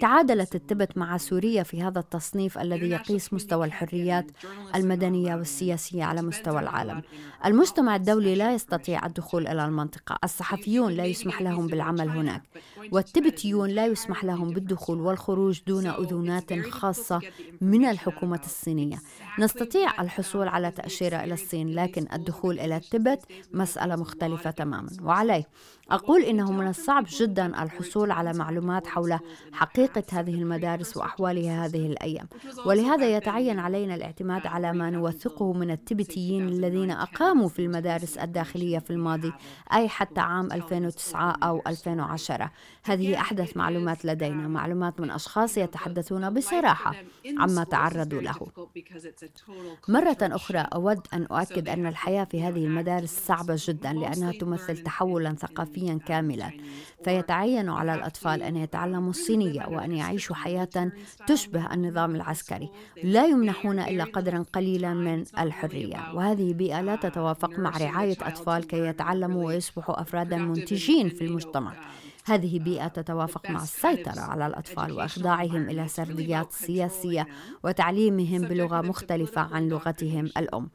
تعادلت 0.00 0.54
التبت 0.54 0.98
مع 0.98 1.16
سوريا 1.16 1.62
في 1.62 1.82
هذا 1.82 1.98
التصنيف 1.98 2.58
الذي 2.58 2.90
يقيس 2.90 3.32
مستوى 3.32 3.66
الحريات 3.66 4.26
المدنية. 4.74 5.09
والسياسية 5.14 6.04
على 6.04 6.22
مستوى 6.22 6.60
العالم. 6.60 7.02
المجتمع 7.44 7.96
الدولي 7.96 8.34
لا 8.34 8.54
يستطيع 8.54 9.06
الدخول 9.06 9.46
إلى 9.46 9.64
المنطقة، 9.64 10.18
الصحفيون 10.24 10.92
لا 10.92 11.04
يسمح 11.04 11.42
لهم 11.42 11.66
بالعمل 11.66 12.08
هناك، 12.08 12.42
والتبتيون 12.92 13.70
لا 13.70 13.86
يسمح 13.86 14.24
لهم 14.24 14.50
بالدخول 14.50 15.00
والخروج 15.00 15.60
دون 15.66 15.86
أذونات 15.86 16.52
خاصة 16.68 17.20
من 17.60 17.84
الحكومة 17.84 18.40
الصينية. 18.44 18.96
نستطيع 19.38 20.02
الحصول 20.02 20.48
على 20.48 20.70
تأشيرة 20.70 21.16
إلى 21.16 21.34
الصين، 21.34 21.74
لكن 21.74 22.06
الدخول 22.12 22.60
إلى 22.60 22.76
التبت 22.76 23.22
مسألة 23.52 23.96
مختلفة 23.96 24.50
تماما، 24.50 24.90
وعليه 25.02 25.48
أقول 25.90 26.22
إنه 26.22 26.52
من 26.52 26.68
الصعب 26.68 27.06
جدا 27.10 27.62
الحصول 27.62 28.10
على 28.10 28.32
معلومات 28.32 28.86
حول 28.86 29.18
حقيقة 29.52 30.02
هذه 30.12 30.34
المدارس 30.34 30.96
وأحوالها 30.96 31.66
هذه 31.66 31.86
الأيام. 31.86 32.28
ولهذا 32.66 33.16
يتعين 33.16 33.58
علينا 33.58 33.94
الاعتماد 33.94 34.46
على 34.46 34.72
ما 34.72 34.90
نوثقه 34.90 35.52
من 35.52 35.70
التبتيين 35.70 36.48
الذين 36.48 36.90
أقاموا 36.90 37.48
في 37.48 37.58
المدارس 37.58 38.18
الداخلية 38.18 38.78
في 38.78 38.90
الماضي 38.90 39.32
أي 39.72 39.88
حتى 39.88 40.20
عام 40.20 40.52
2009 40.52 41.36
أو 41.42 41.62
2010 41.66 42.50
هذه 42.84 43.20
أحدث 43.20 43.56
معلومات 43.56 44.04
لدينا 44.04 44.48
معلومات 44.48 45.00
من 45.00 45.10
أشخاص 45.10 45.56
يتحدثون 45.58 46.30
بصراحة 46.30 46.94
عما 47.38 47.64
تعرضوا 47.64 48.20
له. 48.20 48.46
مرة 49.88 50.16
أخرى 50.22 50.58
أود 50.58 51.00
أن 51.14 51.26
أؤكد 51.30 51.68
أن 51.68 51.86
الحياة 51.86 52.24
في 52.24 52.42
هذه 52.42 52.64
المدارس 52.64 53.20
صعبة 53.26 53.56
جدا 53.58 53.92
لأنها 53.92 54.32
تمثل 54.32 54.78
تحولا 54.78 55.34
ثقافيا 55.34 55.79
ثقافيا 55.80 55.98
كاملا 56.06 56.50
فيتعين 57.04 57.68
على 57.68 57.94
الأطفال 57.94 58.42
أن 58.42 58.56
يتعلموا 58.56 59.10
الصينية 59.10 59.66
وأن 59.66 59.92
يعيشوا 59.92 60.36
حياة 60.36 60.92
تشبه 61.26 61.74
النظام 61.74 62.14
العسكري. 62.14 62.70
لا 63.02 63.26
يمنحون 63.26 63.78
إلا 63.78 64.04
قدرا 64.04 64.44
قليلا 64.52 64.94
من 64.94 65.24
الحرية. 65.38 66.14
وهذه 66.14 66.52
بيئة 66.52 66.80
لا 66.80 66.96
تتوافق 66.96 67.58
مع 67.58 67.78
رعاية 67.78 68.16
أطفال 68.22 68.66
كي 68.66 68.86
يتعلموا 68.86 69.46
ويصبحوا 69.46 70.00
أفرادا 70.00 70.36
منتجين 70.36 71.08
في 71.08 71.24
المجتمع. 71.24 71.72
هذه 72.24 72.58
بيئة 72.58 72.88
تتوافق 72.88 73.50
مع 73.50 73.62
السيطرة 73.62 74.20
على 74.20 74.46
الأطفال 74.46 74.92
وإخضاعهم 74.92 75.70
إلى 75.70 75.88
سرديات 75.88 76.52
سياسية 76.52 77.28
وتعليمهم 77.64 78.42
بلغة 78.42 78.80
مختلفة 78.80 79.40
عن 79.40 79.68
لغتهم 79.68 80.24
الأم. 80.24 80.68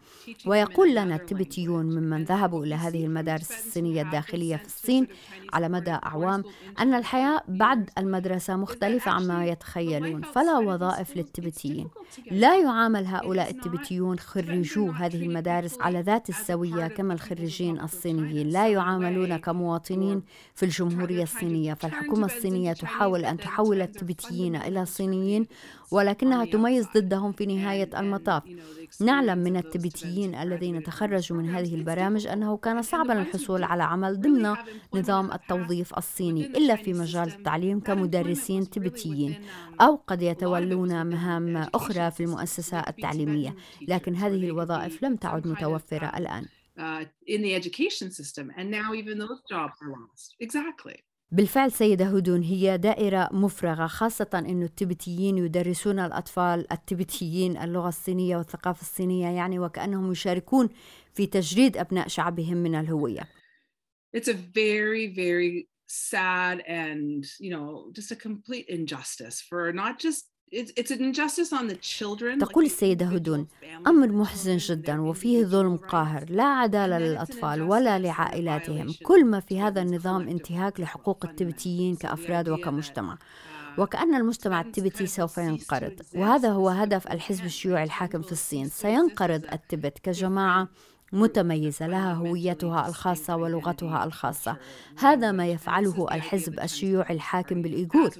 ويقول 0.45 0.95
لنا 0.95 1.15
التبتيون 1.15 1.85
ممن 1.85 2.23
ذهبوا 2.23 2.65
إلى 2.65 2.75
هذه 2.75 3.05
المدارس 3.05 3.51
الصينية 3.51 4.01
الداخلية 4.01 4.55
في 4.55 4.65
الصين 4.65 5.07
على 5.53 5.69
مدى 5.69 5.91
أعوام. 5.91 6.43
أن 6.79 6.93
الحياة 6.93 7.41
بعد 7.47 7.89
المدرسة 7.97 8.55
مختلفة 8.55 9.11
عما 9.11 9.45
يتخيلون. 9.45 10.21
فلا 10.21 10.57
وظائف 10.57 11.17
للتبتيين. 11.17 11.87
لا 12.31 12.59
يعامل 12.59 13.05
هؤلاء 13.05 13.49
التبتيون 13.49 14.19
خريجو 14.19 14.91
هذه 14.91 15.23
المدارس 15.25 15.77
على 15.81 16.01
ذات 16.01 16.29
السوية 16.29 16.87
كما 16.87 17.13
الخريجين 17.13 17.79
الصينيين. 17.79 18.49
لا 18.49 18.67
يعاملون 18.67 19.37
كمواطنين 19.37 20.23
في 20.55 20.63
الجمهورية 20.63 21.23
الصينية 21.35 21.73
فالحكومة 21.73 22.25
الصينية 22.25 22.73
تحاول 22.73 23.25
أن 23.25 23.37
تحول 23.37 23.81
التبتيين 23.81 24.55
إلى 24.55 24.85
صينيين 24.85 25.45
ولكنها 25.91 26.45
تميز 26.45 26.87
ضدهم 26.95 27.31
في 27.31 27.45
نهاية 27.45 27.99
المطاف. 27.99 28.43
نعلم 29.01 29.37
من 29.37 29.57
التبتيين 29.57 30.35
الذين 30.35 30.83
تخرجوا 30.83 31.37
من 31.37 31.49
هذه 31.49 31.75
البرامج 31.75 32.27
أنه 32.27 32.57
كان 32.57 32.81
صعبا 32.81 33.21
الحصول 33.21 33.63
على 33.63 33.83
عمل 33.83 34.21
ضمن 34.21 34.55
نظام 34.93 35.31
التوظيف 35.31 35.97
الصيني 35.97 36.45
إلا 36.45 36.75
في 36.75 36.93
مجال 36.93 37.27
التعليم 37.27 37.79
كمدرسين 37.79 38.69
تبتيين 38.69 39.35
أو 39.81 39.95
قد 40.07 40.21
يتولون 40.21 41.05
مهام 41.05 41.57
أخرى 41.57 42.11
في 42.11 42.23
المؤسسة 42.23 42.79
التعليمية. 42.79 43.55
لكن 43.87 44.15
هذه 44.15 44.35
الوظائف 44.35 45.03
لم 45.03 45.15
تعد 45.15 45.47
متوفرة 45.47 46.17
الآن. 46.17 46.45
Uh, 46.77 47.05
in 47.25 47.41
the 47.41 47.53
education 47.55 48.11
system. 48.11 48.51
And 48.57 48.69
now 48.69 48.93
even 48.93 49.17
those 49.17 49.41
jobs 49.49 49.77
are 49.83 49.91
lost. 49.97 50.35
exactly 50.41 50.97
بالفعل 51.31 51.71
سيدة 51.71 52.05
هدون 52.05 52.41
هي 52.41 52.77
دائرة 52.77 53.29
مفرغة 53.31 53.87
خاصة 53.87 54.29
أن 54.33 54.63
التبتيين 54.63 55.37
يدرسون 55.37 55.99
الأطفال 55.99 56.71
التبتيين 56.71 57.57
اللغة 57.57 57.87
الصينية 57.87 58.37
والثقافة 58.37 58.81
الصينية 58.81 59.27
يعني 59.27 59.59
وكأنهم 59.59 60.11
يشاركون 60.11 60.69
في 61.13 61.27
تجريد 61.27 61.77
أبناء 61.77 62.07
شعبهم 62.07 62.57
من 62.57 62.75
الهوية. 62.75 63.27
It's 64.17 64.27
a 64.27 64.33
very 64.33 65.07
very 65.07 65.67
sad 65.87 66.63
and 66.67 67.25
you 67.39 67.51
know 67.51 67.91
just 67.91 68.11
a 68.11 68.15
complete 68.15 68.67
injustice 68.69 69.41
for 69.41 69.73
not 69.73 69.99
just 69.99 70.29
تقول 72.39 72.65
السيدة 72.65 73.05
هدون 73.05 73.47
أمر 73.87 74.07
محزن 74.07 74.57
جدا 74.57 75.01
وفيه 75.01 75.43
ظلم 75.45 75.77
قاهر 75.77 76.25
لا 76.29 76.43
عدالة 76.43 76.99
للأطفال 76.99 77.61
ولا 77.61 77.99
لعائلاتهم. 77.99 78.93
كل 79.03 79.25
ما 79.25 79.39
في 79.39 79.59
هذا 79.61 79.81
النظام 79.81 80.27
انتهاك 80.27 80.79
لحقوق 80.79 81.25
التبتيين 81.25 81.95
كأفراد 81.95 82.49
وكمجتمع. 82.49 83.17
وكأن 83.77 84.15
المجتمع 84.15 84.61
التبتي 84.61 85.07
سوف 85.07 85.37
ينقرض. 85.37 86.01
وهذا 86.15 86.49
هو 86.51 86.69
هدف 86.69 87.07
الحزب 87.07 87.45
الشيوعي 87.45 87.83
الحاكم 87.83 88.21
في 88.21 88.31
الصين. 88.31 88.69
سينقرض 88.69 89.45
التبت 89.53 89.99
كجماعة 89.99 90.69
متميزة 91.15 91.87
لها 91.87 92.13
هويتها 92.13 92.87
الخاصة 92.87 93.35
ولغتها 93.35 94.05
الخاصة. 94.05 94.57
هذا 94.97 95.31
ما 95.31 95.47
يفعله 95.47 96.07
الحزب 96.11 96.59
الشيوعي 96.59 97.15
الحاكم 97.15 97.61
بالإيغور. 97.61 98.11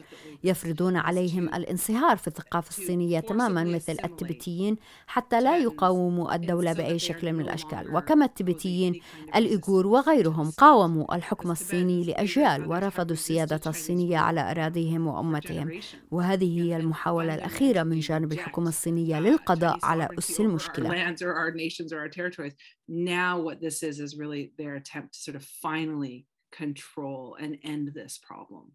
يفرضون 0.43 0.95
عليهم 0.97 1.45
الانصهار 1.49 2.17
في 2.17 2.27
الثقافة 2.27 2.69
الصينية 2.69 3.19
تماما 3.19 3.63
مثل 3.63 3.97
التبتيين 4.03 4.77
حتى 5.07 5.41
لا 5.41 5.57
يقاوموا 5.57 6.35
الدولة 6.35 6.73
بأي 6.73 6.99
شكل 6.99 7.33
من 7.33 7.41
الأشكال. 7.41 7.95
وكما 7.95 8.25
التبتيين 8.25 8.95
الإيغور 9.35 9.87
وغيرهم 9.87 10.51
قاوموا 10.51 11.15
الحكم 11.15 11.51
الصيني 11.51 12.03
لأجيال 12.03 12.65
ورفضوا 12.65 13.13
السيادة 13.13 13.61
الصينية 13.67 14.17
على 14.17 14.51
أراضيهم 14.51 15.07
وأمتهم. 15.07 15.71
وهذه 16.11 16.61
هي 16.61 16.77
المحاولة 16.77 17.35
الأخيرة 17.35 17.83
من 17.83 17.99
جانب 17.99 18.31
الحكومة 18.33 18.69
الصينية 18.69 19.19
للقضاء 19.19 19.79
على 19.83 20.09
أس 20.19 20.39
المشكلة. 20.39 20.95
Now 22.88 23.40
what 23.40 23.60
this 23.60 23.82
is 23.82 24.00
is 24.00 24.16
really 24.16 24.52
their 24.58 24.74
attempt 24.74 25.14
to 25.14 25.20
sort 25.20 25.36
of 25.36 25.44
finally 25.44 26.26
control 26.52 27.36
and 27.40 27.58
end 27.62 27.92
this 27.94 28.18
problem. 28.18 28.72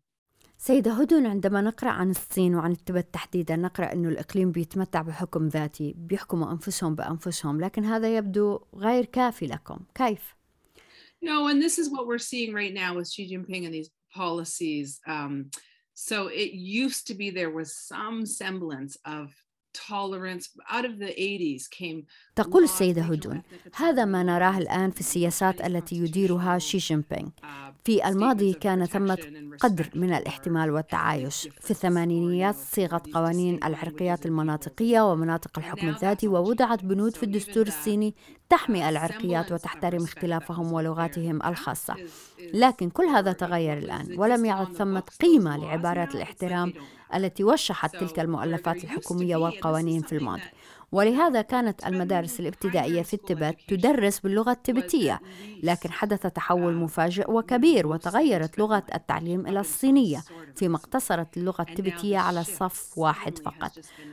سيدة 0.57 0.93
هدن 0.93 1.25
عندما 1.25 1.61
نقرأ 1.61 1.89
عن 1.89 2.09
الصين 2.09 2.55
وعن 2.55 2.71
التبت 2.71 3.13
تحديدا 3.13 3.55
نقرأ 3.55 3.93
أنه 3.93 4.09
الإقليم 4.09 4.51
بيتمتع 4.51 5.01
بحكم 5.01 5.47
ذاتي 5.47 5.93
بيحكموا 5.97 6.51
أنفسهم 6.51 6.95
بأنفسهم 6.95 7.61
لكن 7.61 7.85
هذا 7.85 8.17
يبدو 8.17 8.59
غير 8.75 9.05
كافي 9.05 9.47
لكم 9.47 9.79
كيف؟ 9.95 10.35
No, 11.21 11.47
and 11.47 11.61
this 11.61 11.79
is 11.79 11.89
what 11.89 12.07
we're 12.07 12.27
seeing 12.31 12.53
right 12.53 12.73
now 12.73 12.93
with 12.95 13.09
Xi 13.09 13.23
Jinping 13.29 13.65
and 13.65 13.73
these 13.73 13.89
policies. 14.13 14.99
Um, 15.07 15.49
so 15.93 16.27
it 16.27 16.51
used 16.51 17.07
to 17.07 17.15
be 17.15 17.29
there 17.29 17.49
was 17.49 17.75
some 17.75 18.25
semblance 18.25 18.97
of 19.05 19.33
تقول 22.36 22.62
السيدة 22.62 23.02
هدون 23.02 23.42
هذا 23.74 24.04
ما 24.04 24.22
نراه 24.22 24.58
الآن 24.58 24.90
في 24.90 25.00
السياسات 25.00 25.60
التي 25.60 25.96
يديرها 25.96 26.58
شي 26.58 26.78
جين 26.78 27.04
بينغ 27.10 27.28
في 27.84 28.08
الماضي 28.08 28.52
كان 28.52 28.86
ثمة 28.86 29.18
قدر 29.60 29.90
من 29.94 30.12
الاحتمال 30.12 30.70
والتعايش 30.70 31.48
في 31.60 31.70
الثمانينيات 31.70 32.54
صيغت 32.54 33.14
قوانين 33.14 33.64
العرقيات 33.64 34.26
المناطقية 34.26 35.10
ومناطق 35.12 35.58
الحكم 35.58 35.88
الذاتي 35.88 36.28
ووضعت 36.28 36.84
بنود 36.84 37.16
في 37.16 37.22
الدستور 37.22 37.66
الصيني 37.66 38.14
تحمي 38.48 38.88
العرقيات 38.88 39.52
وتحترم 39.52 40.02
اختلافهم 40.02 40.72
ولغاتهم 40.72 41.42
الخاصة. 41.42 41.96
لكن 42.54 42.90
كل 42.90 43.04
هذا 43.04 43.32
تغير 43.32 43.78
الآن 43.78 44.18
ولم 44.18 44.44
يعد 44.44 44.72
ثمة 44.72 45.02
قيمة 45.20 45.56
لعبارات 45.56 46.14
الاحترام 46.14 46.72
التي 47.14 47.44
وشحت 47.44 48.00
تلك 48.00 48.18
المؤلفات 48.20 48.84
الحكومية 48.84 49.36
والقوانين 49.36 50.02
في 50.02 50.12
الماضي. 50.12 50.50
ولهذا 50.92 51.42
كانت 51.42 51.86
المدارس 51.86 52.40
الابتدائية 52.40 53.02
في 53.02 53.14
التبت 53.14 53.56
تدرس 53.68 54.20
باللغة 54.20 54.50
التبتية 54.52 55.20
لكن 55.62 55.90
حدث 55.90 56.22
تحول 56.26 56.74
مفاجئ 56.74 57.30
وكبير 57.30 57.86
وتغيرت 57.86 58.58
لغة 58.58 58.82
التعليم 58.94 59.46
إلى 59.46 59.60
الصينية 59.60 60.22
فيما 60.56 60.76
اقتصرت 60.76 61.36
اللغة 61.36 61.62
التبتية 61.62 62.18
على 62.18 62.44
صف 62.44 62.98
واحد 62.98 63.38
فقط. 63.38 63.72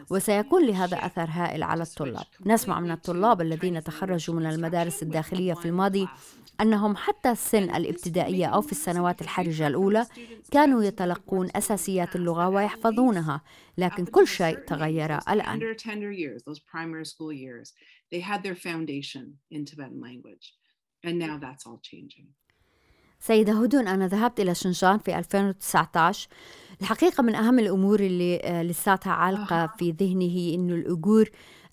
وسيكون 0.10 0.66
لهذا 0.66 0.98
أثر 0.98 1.28
هائل 1.30 1.64
على 1.64 1.84
الطلاب. 1.84 2.24
نسمع 2.46 2.80
من 2.80 2.92
الطلاب 2.92 3.42
الذين 3.42 3.84
تخرجوا 3.84 4.36
من 4.36 4.46
المدارس 4.46 5.04
الداخلية 5.04 5.54
في 5.54 5.66
الماضي 5.66 6.08
أنهم 6.62 6.96
حتى 6.96 7.32
السن 7.32 7.64
الابتدائية 7.76 8.46
أو 8.46 8.62
في 8.62 8.72
السنوات 8.72 9.22
الحرجة 9.22 9.68
الأولى 9.68 10.06
كانوا 10.52 10.84
يتلقون 10.84 11.50
أساسيات 11.56 12.16
اللغة 12.16 12.50
ويحفظونها 12.50 13.42
لكن 13.78 14.06
كل 14.06 14.28
شيء 14.28 14.58
تغير 14.58 15.18
الآن 15.18 15.60
سيدة 23.20 23.54
هدون 23.54 23.88
أنا 23.88 24.08
ذهبت 24.08 24.40
إلى 24.40 24.56
شنشان 24.56 24.98
في 24.98 25.18
2019 25.18 26.30
الحقيقة 26.82 27.24
من 27.24 27.36
أهم 27.36 27.60
الأمور 27.60 28.00
اللي 28.00 28.40
آه، 28.44 28.64
لساتها 28.64 29.14
عالقة 29.14 29.68
في 29.78 29.92
ذهني 29.92 30.36
هي 30.36 30.56
أنه 30.56 30.76
الأجور 30.76 31.30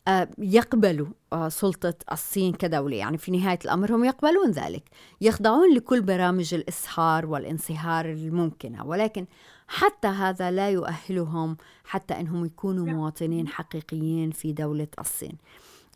آه، 0.09 0.29
يقبلوا 0.39 1.07
آه، 1.33 1.49
سلطة 1.49 1.95
الصين 2.13 2.53
كدولة. 2.53 2.97
يعني 2.97 3.19
في 3.19 3.31
نهاية 3.31 3.59
الأمر 3.65 3.95
هم 3.95 4.05
يقبلون 4.05 4.51
ذلك. 4.51 4.83
يخضعون 5.21 5.75
لكل 5.75 6.03
برامج 6.03 6.55
الإسهار 6.55 7.27
والانصهار 7.27 8.05
الممكنة. 8.11 8.87
ولكن 8.87 9.27
حتى 9.69 10.09
هذا 10.09 10.51
لا 10.51 10.71
يؤهلهم 10.71 11.57
حتى 11.85 12.21
أنهم 12.21 12.45
يكونوا 12.45 12.87
مواطنين 12.87 13.49
حقيقيين 13.49 14.31
في 14.31 14.53
دولة 14.53 14.89
الصين. 14.99 15.39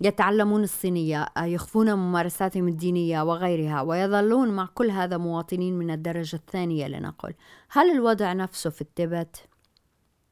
يتعلمون 0.01 0.63
الصينية 0.63 1.23
آه، 1.23 1.45
يخفون 1.45 1.95
ممارساتهم 1.95 2.69
الدينية 2.69 3.23
وغيرها 3.23 3.81
ويظلون 3.81 4.49
مع 4.49 4.67
كل 4.75 4.91
هذا 4.91 5.17
مواطنين 5.17 5.79
من 5.79 5.91
الدرجة 5.91 6.37
الثانية 6.37 6.89
لنقل. 6.89 7.35
هل 7.69 7.91
الوضع 7.91 8.33
نفسه 8.33 8.71
في 8.71 8.81
التبت؟ 8.81 9.49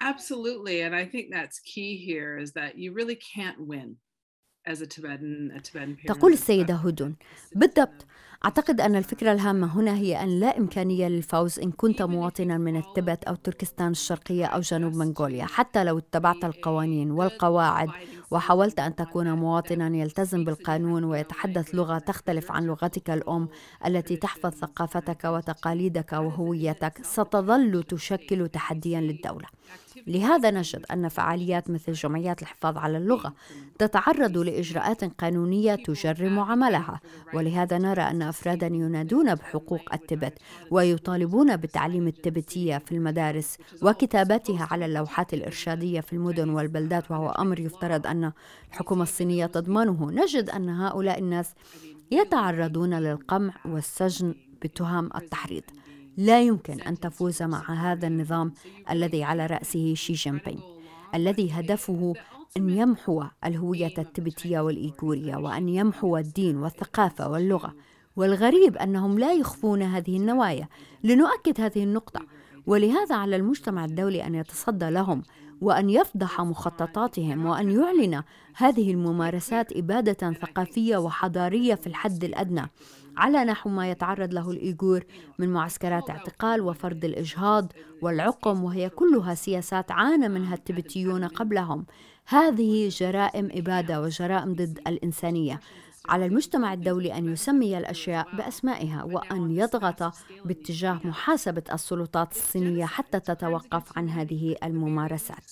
Absolutely. 0.04 0.82
And 0.82 0.94
I 0.94 1.04
think 1.04 1.30
that's 1.30 1.58
key 1.58 1.96
here 1.96 2.38
is 2.44 2.52
that 2.52 2.76
you 2.76 2.92
really 2.92 3.18
can't 3.34 3.58
win 3.72 3.96
as 4.66 4.80
a 4.80 4.86
Tibetan, 4.86 5.52
a 5.56 5.60
Tibetan 5.60 5.96
parent. 5.96 6.18
تقول 6.18 6.32
السيدة 6.32 6.74
هدون 6.74 7.16
بالضبط. 7.54 8.06
أعتقد 8.46 8.80
أن 8.80 8.96
الفكرة 8.96 9.32
الهامة 9.32 9.76
هنا 9.76 9.94
هي 9.94 10.22
أن 10.22 10.40
لا 10.40 10.58
إمكانية 10.58 11.08
للفوز 11.08 11.58
إن 11.60 11.70
كنت 11.70 12.02
مواطنا 12.02 12.58
من 12.58 12.76
التبت 12.76 13.24
أو 13.24 13.34
تركستان 13.34 13.90
الشرقية 13.90 14.46
أو 14.46 14.60
جنوب 14.60 14.94
منغوليا 14.94 15.44
حتى 15.44 15.84
لو 15.84 15.98
اتبعت 15.98 16.44
القوانين 16.44 17.10
والقواعد 17.10 17.90
وحاولت 18.30 18.80
أن 18.80 18.96
تكون 18.96 19.32
مواطنا 19.32 19.96
يلتزم 19.96 20.44
بالقانون 20.44 21.04
ويتحدث 21.04 21.74
لغة 21.74 21.98
تختلف 21.98 22.52
عن 22.52 22.66
لغتك 22.66 23.10
الأم 23.10 23.48
التي 23.86 24.16
تحفظ 24.16 24.50
ثقافتك 24.50 25.24
وتقاليدك 25.24 26.12
وهويتك 26.12 27.00
ستظل 27.02 27.82
تشكل 27.82 28.48
تحديا 28.48 29.00
للدولة. 29.00 29.46
لهذا 30.06 30.50
نجد 30.50 30.84
أن 30.92 31.08
فعاليات 31.08 31.70
مثل 31.70 31.92
جمعيات 31.92 32.42
الحفاظ 32.42 32.76
على 32.78 32.98
اللغة 32.98 33.34
تتعرض 33.78 34.38
لإجراءات 34.38 35.04
قانونية 35.04 35.74
تجرم 35.74 36.38
عملها. 36.38 37.00
ولهذا 37.34 37.78
نرى 37.78 38.02
أن 38.02 38.22
أفرادا 38.22 38.66
ينادون 38.66 39.34
بحقوق 39.34 39.94
التبت 39.94 40.38
ويطالبون 40.70 41.56
بتعليم 41.56 42.06
التبتية 42.06 42.78
في 42.78 42.92
المدارس 42.92 43.58
وكتابتها 43.82 44.68
على 44.70 44.86
اللوحات 44.86 45.34
الإرشادية 45.34 46.00
في 46.00 46.12
المدن 46.12 46.48
والبلدات 46.48 47.10
وهو 47.10 47.28
أمر 47.28 47.60
يفترض 47.60 48.06
أن 48.06 48.32
الحكومة 48.72 49.02
الصينية 49.02 49.46
تضمنه. 49.46 50.10
نجد 50.10 50.50
أن 50.50 50.68
هؤلاء 50.68 51.18
الناس 51.18 51.54
يتعرضون 52.10 52.94
للقمع 52.94 53.54
والسجن 53.64 54.34
بتهم 54.62 55.10
التحريض. 55.16 55.62
لا 56.16 56.42
يمكن 56.42 56.80
أن 56.80 57.00
تفوز 57.00 57.42
مع 57.42 57.72
هذا 57.72 58.06
النظام 58.06 58.52
الذي 58.90 59.24
على 59.24 59.46
رأسه 59.46 59.94
شي 59.94 60.12
جين 60.12 60.40
بينغ 60.46 60.76
الذي 61.14 61.50
هدفه 61.52 62.14
أن 62.56 62.70
يمحو 62.70 63.24
الهوية 63.44 63.94
التبتية 63.98 64.60
والإيغورية 64.60 65.36
وأن 65.36 65.68
يمحو 65.68 66.16
الدين 66.16 66.56
والثقافة 66.56 67.28
واللغة. 67.28 67.74
والغريب 68.16 68.76
أنهم 68.76 69.18
لا 69.18 69.32
يخفون 69.32 69.82
هذه 69.82 70.16
النوايا 70.16 70.68
لنؤكد 71.04 71.60
هذه 71.60 71.84
النقطة. 71.84 72.20
ولهذا 72.66 73.14
على 73.14 73.36
المجتمع 73.36 73.84
الدولي 73.84 74.26
أن 74.26 74.34
يتصدى 74.34 74.90
لهم 74.90 75.22
وأن 75.60 75.90
يفضح 75.90 76.40
مخططاتهم 76.40 77.46
وأن 77.46 77.70
يعلن 77.70 78.22
هذه 78.54 78.90
الممارسات 78.90 79.72
إبادة 79.72 80.32
ثقافية 80.32 80.96
وحضارية 80.96 81.74
في 81.74 81.86
الحد 81.86 82.24
الأدنى. 82.24 82.70
على 83.16 83.44
نحو 83.44 83.70
ما 83.70 83.90
يتعرض 83.90 84.34
له 84.34 84.50
الإيغور 84.50 85.04
من 85.38 85.52
معسكرات 85.52 86.10
اعتقال 86.10 86.60
وفرض 86.60 87.04
الإجهاض 87.04 87.72
والعقم 88.02 88.64
وهي 88.64 88.88
كلها 88.88 89.34
سياسات 89.34 89.90
عانى 89.92 90.28
منها 90.28 90.54
التبتيون 90.54 91.24
قبلهم. 91.24 91.86
هذه 92.26 92.88
جرائم 92.88 93.48
إبادة 93.52 94.02
وجرائم 94.02 94.54
ضد 94.54 94.78
الإنسانية. 94.86 95.60
على 96.08 96.26
المجتمع 96.26 96.72
الدولي 96.72 97.18
أن 97.18 97.32
يسمي 97.32 97.78
الأشياء 97.78 98.36
بأسمائها 98.36 99.04
وأن 99.04 99.50
يضغط 99.50 100.14
باتجاه 100.44 101.00
محاسبة 101.04 101.62
السلطات 101.72 102.32
الصينية 102.32 102.84
حتى 102.84 103.20
تتوقف 103.20 103.98
عن 103.98 104.08
هذه 104.08 104.56
الممارسات. 104.62 105.50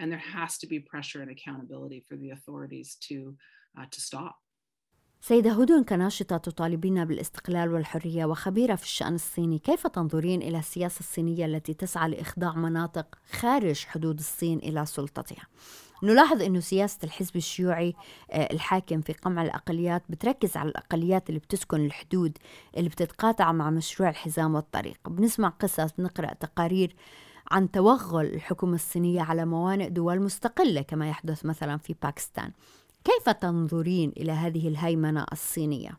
And 0.00 0.10
there 0.12 0.26
has 0.36 0.52
to 0.58 0.66
be 0.66 0.78
pressure 0.92 1.20
and 1.24 1.30
accountability 1.36 2.00
for 2.08 2.16
the 2.22 2.30
authorities 2.36 2.88
to 3.08 3.16
uh, 3.78 3.86
to 3.94 4.00
stop. 4.00 4.34
سيدة 5.22 5.52
هدون 5.52 5.84
كناشطة 5.84 6.36
تطالبين 6.36 7.04
بالاستقلال 7.04 7.72
والحرية 7.72 8.24
وخبيرة 8.24 8.74
في 8.74 8.82
الشأن 8.82 9.14
الصيني 9.14 9.58
كيف 9.58 9.86
تنظرين 9.86 10.42
إلى 10.42 10.58
السياسة 10.58 11.00
الصينية 11.00 11.46
التي 11.46 11.74
تسعى 11.74 12.10
لإخضاع 12.10 12.54
مناطق 12.54 13.18
خارج 13.30 13.84
حدود 13.84 14.18
الصين 14.18 14.58
إلى 14.58 14.86
سلطتها؟ 14.86 15.46
نلاحظ 16.02 16.42
أنه 16.42 16.60
سياسة 16.60 16.98
الحزب 17.04 17.36
الشيوعي 17.36 17.94
آه، 18.30 18.52
الحاكم 18.52 19.00
في 19.00 19.12
قمع 19.12 19.42
الأقليات 19.42 20.02
بتركز 20.08 20.56
على 20.56 20.68
الأقليات 20.68 21.28
اللي 21.28 21.40
بتسكن 21.40 21.84
الحدود 21.84 22.38
اللي 22.76 22.88
بتتقاطع 22.88 23.52
مع 23.52 23.70
مشروع 23.70 24.08
الحزام 24.08 24.54
والطريق 24.54 25.08
بنسمع 25.08 25.48
قصص 25.48 25.92
بنقرأ 25.98 26.34
تقارير 26.34 26.94
عن 27.50 27.70
توغل 27.70 28.26
الحكومة 28.26 28.74
الصينية 28.74 29.20
على 29.20 29.46
موانئ 29.46 29.88
دول 29.88 30.20
مستقلة 30.20 30.82
كما 30.82 31.08
يحدث 31.08 31.44
مثلا 31.44 31.76
في 31.76 31.94
باكستان 32.02 32.52
كيف 33.04 33.28
تنظرين 33.28 34.12
إلى 34.16 34.32
هذه 34.32 34.68
الهيمنة 34.68 35.26
الصينية؟ 35.32 35.98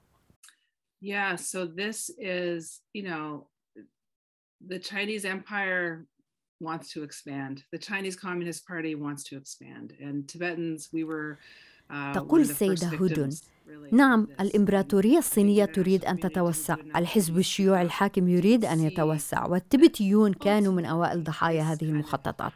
Yeah, 1.03 1.35
so 1.35 1.65
this 1.65 2.11
is, 2.19 2.81
you 2.93 3.03
know, 3.03 3.47
the 4.67 4.79
Chinese 4.79 5.25
empire 5.25 6.05
wants 6.59 6.93
to 6.93 7.03
expand. 7.03 7.63
The 7.71 7.79
Chinese 7.79 8.15
Communist 8.15 8.67
Party 8.67 8.93
wants 8.95 9.23
to 9.29 9.35
expand. 9.35 9.93
And 9.99 10.27
Tibetans, 10.27 10.89
we 10.93 11.03
were 11.03 11.39
uh, 11.89 12.13
تقول 12.13 12.41
السيدة 12.41 12.87
هدن 12.87 13.29
نعم 13.91 14.27
الإمبراطورية 14.39 15.17
الصينية 15.17 15.65
تريد 15.65 16.05
أن 16.05 16.19
تتوسع. 16.19 16.75
الحزب 16.95 17.37
الشيوعي 17.37 17.81
الحاكم 17.81 18.27
يريد 18.27 18.65
أن 18.65 18.79
يتوسع. 18.79 19.45
والتبتيون 19.45 20.33
كانوا 20.33 20.73
من 20.73 20.85
أوائل 20.85 21.23
ضحايا 21.23 21.61
هذه 21.61 21.83
المخططات. 21.83 22.51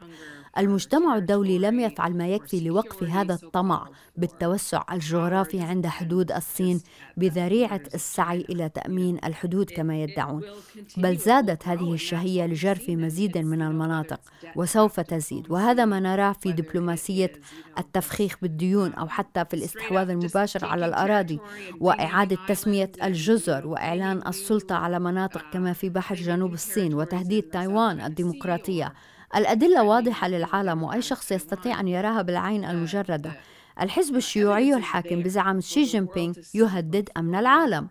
المجتمع 0.57 1.17
الدولي 1.17 1.59
لم 1.59 1.79
يفعل 1.79 2.17
ما 2.17 2.27
يكفي 2.27 2.59
لوقف 2.59 3.03
هذا 3.03 3.33
الطمع 3.33 3.87
بالتوسع 4.17 4.83
الجغرافي 4.91 5.61
عند 5.61 5.87
حدود 5.87 6.31
الصين 6.31 6.81
بذريعة 7.17 7.81
السعي 7.93 8.45
إلى 8.49 8.69
تأمين 8.69 9.19
الحدود 9.23 9.69
كما 9.69 10.03
يدعون. 10.03 10.41
بل 10.97 11.17
زادت 11.17 11.67
هذه 11.67 11.93
الشهية 11.93 12.45
لجرف 12.45 12.89
مزيد 12.89 13.37
من 13.37 13.61
المناطق 13.61 14.19
وسوف 14.55 14.99
تزيد. 14.99 15.51
وهذا 15.51 15.85
ما 15.85 15.99
نراه 15.99 16.31
في 16.31 16.51
دبلوماسية 16.51 17.31
التفخيخ 17.77 18.37
بالديون 18.41 18.93
أو 18.93 19.07
حتى 19.07 19.45
في 19.45 19.53
الاستحواذ 19.53 20.09
المباشر 20.09 20.65
على 20.65 20.85
الأراضي 20.85 21.39
وإعادة 21.79 22.37
تسمية 22.47 22.91
الجزر 23.03 23.67
وإعلان 23.67 24.27
السلطة 24.27 24.75
على 24.75 24.99
مناطق 24.99 25.41
كما 25.53 25.73
في 25.73 25.89
بحر 25.89 26.15
جنوب 26.15 26.53
الصين 26.53 26.93
وتهديد 26.93 27.43
تايوان 27.43 28.01
الديمقراطية. 28.01 28.93
الأدلة 29.35 29.83
واضحة 29.83 30.27
للعالم 30.27 30.83
وأي 30.83 31.01
شخص 31.01 31.31
يستطيع 31.31 31.79
أن 31.79 31.87
يراها 31.87 32.21
بالعين 32.21 32.65
المجردة. 32.65 33.31
الحزب 33.81 34.15
الشيوعي 34.15 34.73
الحاكم 34.73 35.21
بزعامة 35.23 35.59
شي 35.59 35.83
جين 35.83 36.05
بينغ 36.05 36.33
يهدد 36.53 37.09
أمن 37.17 37.35
العالم. 37.35 37.87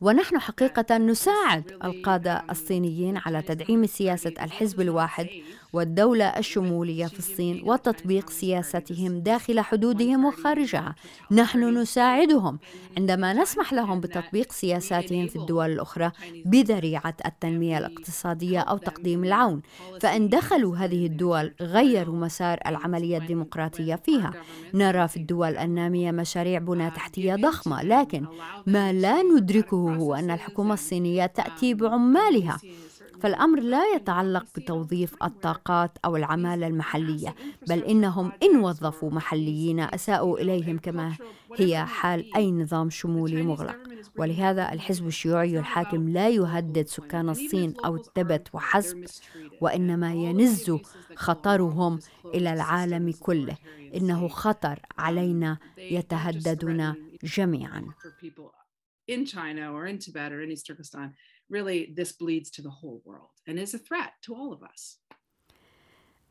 ونحن 0.00 0.38
حقيقة 0.38 0.98
نساعد 0.98 1.78
القادة 1.84 2.44
الصينيين 2.50 3.16
على 3.16 3.42
تدعيم 3.42 3.86
سياسة 3.86 4.34
الحزب 4.42 4.80
الواحد 4.80 5.28
والدولة 5.72 6.24
الشمولية 6.24 7.06
في 7.06 7.18
الصين 7.18 7.62
وتطبيق 7.66 8.30
سياستهم 8.30 9.18
داخل 9.20 9.60
حدودهم 9.60 10.24
وخارجها. 10.24 10.94
نحن 11.30 11.78
نساعدهم. 11.78 12.58
عندما 12.98 13.32
نسمح 13.32 13.72
لهم 13.72 14.00
بتطبيق 14.00 14.52
سياساتهم 14.52 15.26
في 15.26 15.36
الدول 15.36 15.70
الأخرى 15.70 16.12
بذريعة 16.44 17.14
التنمية 17.26 17.78
الاقتصادية 17.78 18.60
أو 18.60 18.76
تقديم 18.76 19.24
العون 19.24 19.62
فإن 20.00 20.28
دخلوا 20.28 20.76
هذه 20.76 21.06
الدول 21.06 21.54
غيروا 21.60 22.16
مسار 22.16 22.58
العملية 22.66 23.18
الديمقراطية 23.18 23.94
فيها. 23.94 24.32
نرى 24.74 25.08
في 25.08 25.16
الدول 25.16 25.56
النامية 25.56 26.10
مشاريع 26.10 26.58
بنى 26.58 26.90
تحتية 26.90 27.34
ضخمة 27.34 27.82
لكن 27.82 28.26
ما 28.66 28.92
لا 28.92 29.22
ندركه 29.22 29.76
هو 29.96 30.14
أن 30.14 30.30
الحكومة 30.30 30.74
الصينية 30.74 31.26
تأتي 31.26 31.74
بعمالها. 31.74 32.58
فالأمر 33.22 33.60
لا 33.60 33.94
يتعلق 33.94 34.46
بتوظيف 34.56 35.14
الطاقات 35.22 35.98
أو 36.04 36.16
العمالة 36.16 36.66
المحلية 36.66 37.34
بل 37.68 37.78
إنهم 37.78 38.32
إن 38.42 38.56
وظفوا 38.56 39.10
محليين 39.10 39.80
أساءوا 39.80 40.38
إليهم 40.38 40.78
كما 40.78 41.16
هي 41.56 41.84
حال 41.84 42.36
أي 42.36 42.50
نظام 42.50 42.90
شمولي 42.90 43.42
مغلق. 43.42 43.76
ولهذا 44.18 44.72
الحزب 44.72 45.06
الشيوعي 45.06 45.58
الحاكم 45.58 46.08
لا 46.08 46.28
يهدد 46.28 46.86
سكان 46.86 47.28
الصين 47.28 47.74
أو 47.84 47.96
التبت 47.96 48.48
وحسب 48.52 49.04
وإنما 49.60 50.14
ينز 50.14 50.76
خطرهم 51.16 51.98
إلى 52.34 52.52
العالم 52.52 53.12
كله. 53.20 53.56
إنه 53.94 54.28
خطر 54.28 54.80
علينا 54.98 55.58
يتهددنا 55.78 56.96
جميعا. 57.24 57.84
In 59.10 59.26
China 59.26 59.72
or 59.74 59.86
in 59.86 59.98
Tibet 59.98 60.32
or 60.32 60.40
in 60.42 60.50
East 60.52 60.66
Turkestan 60.66 61.12
really 61.52 61.80
this 62.00 62.12
bleeds 62.12 62.50
to 62.56 62.62
the 62.62 62.74
whole 62.80 63.00
world 63.04 63.36
and 63.46 63.54
is 63.58 63.74
a 63.74 63.82
threat 63.88 64.12
to 64.26 64.34
all 64.34 64.52
of 64.52 64.62
us. 64.72 64.98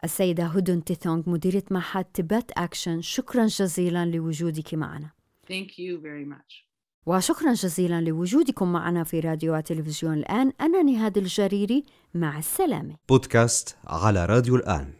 السيدة 0.04 0.46
هدن 0.46 0.84
تيثونغ 0.84 1.30
مديرة 1.30 1.64
معهد 1.72 2.06
تبت 2.06 2.52
أكشن 2.52 3.02
شكرا 3.02 3.46
جزيلا 3.46 4.06
لوجودك 4.06 4.74
معنا. 4.74 5.10
Thank 5.48 5.70
you 5.78 5.98
very 6.02 6.26
much. 6.26 6.72
وشكرا 7.06 7.54
جزيلا 7.54 8.02
لوجودكم 8.02 8.72
معنا 8.72 9.04
في 9.04 9.20
راديو 9.20 9.58
وتلفزيون 9.58 10.14
الآن 10.14 10.54
أنا 10.62 10.84
نهاد 10.84 11.18
الجريري 11.18 11.84
مع 12.14 12.38
السلامة 12.40 12.96
بودكاست 13.10 13.78
على 13.88 14.26
راديو 14.26 14.56
الآن 14.56 14.94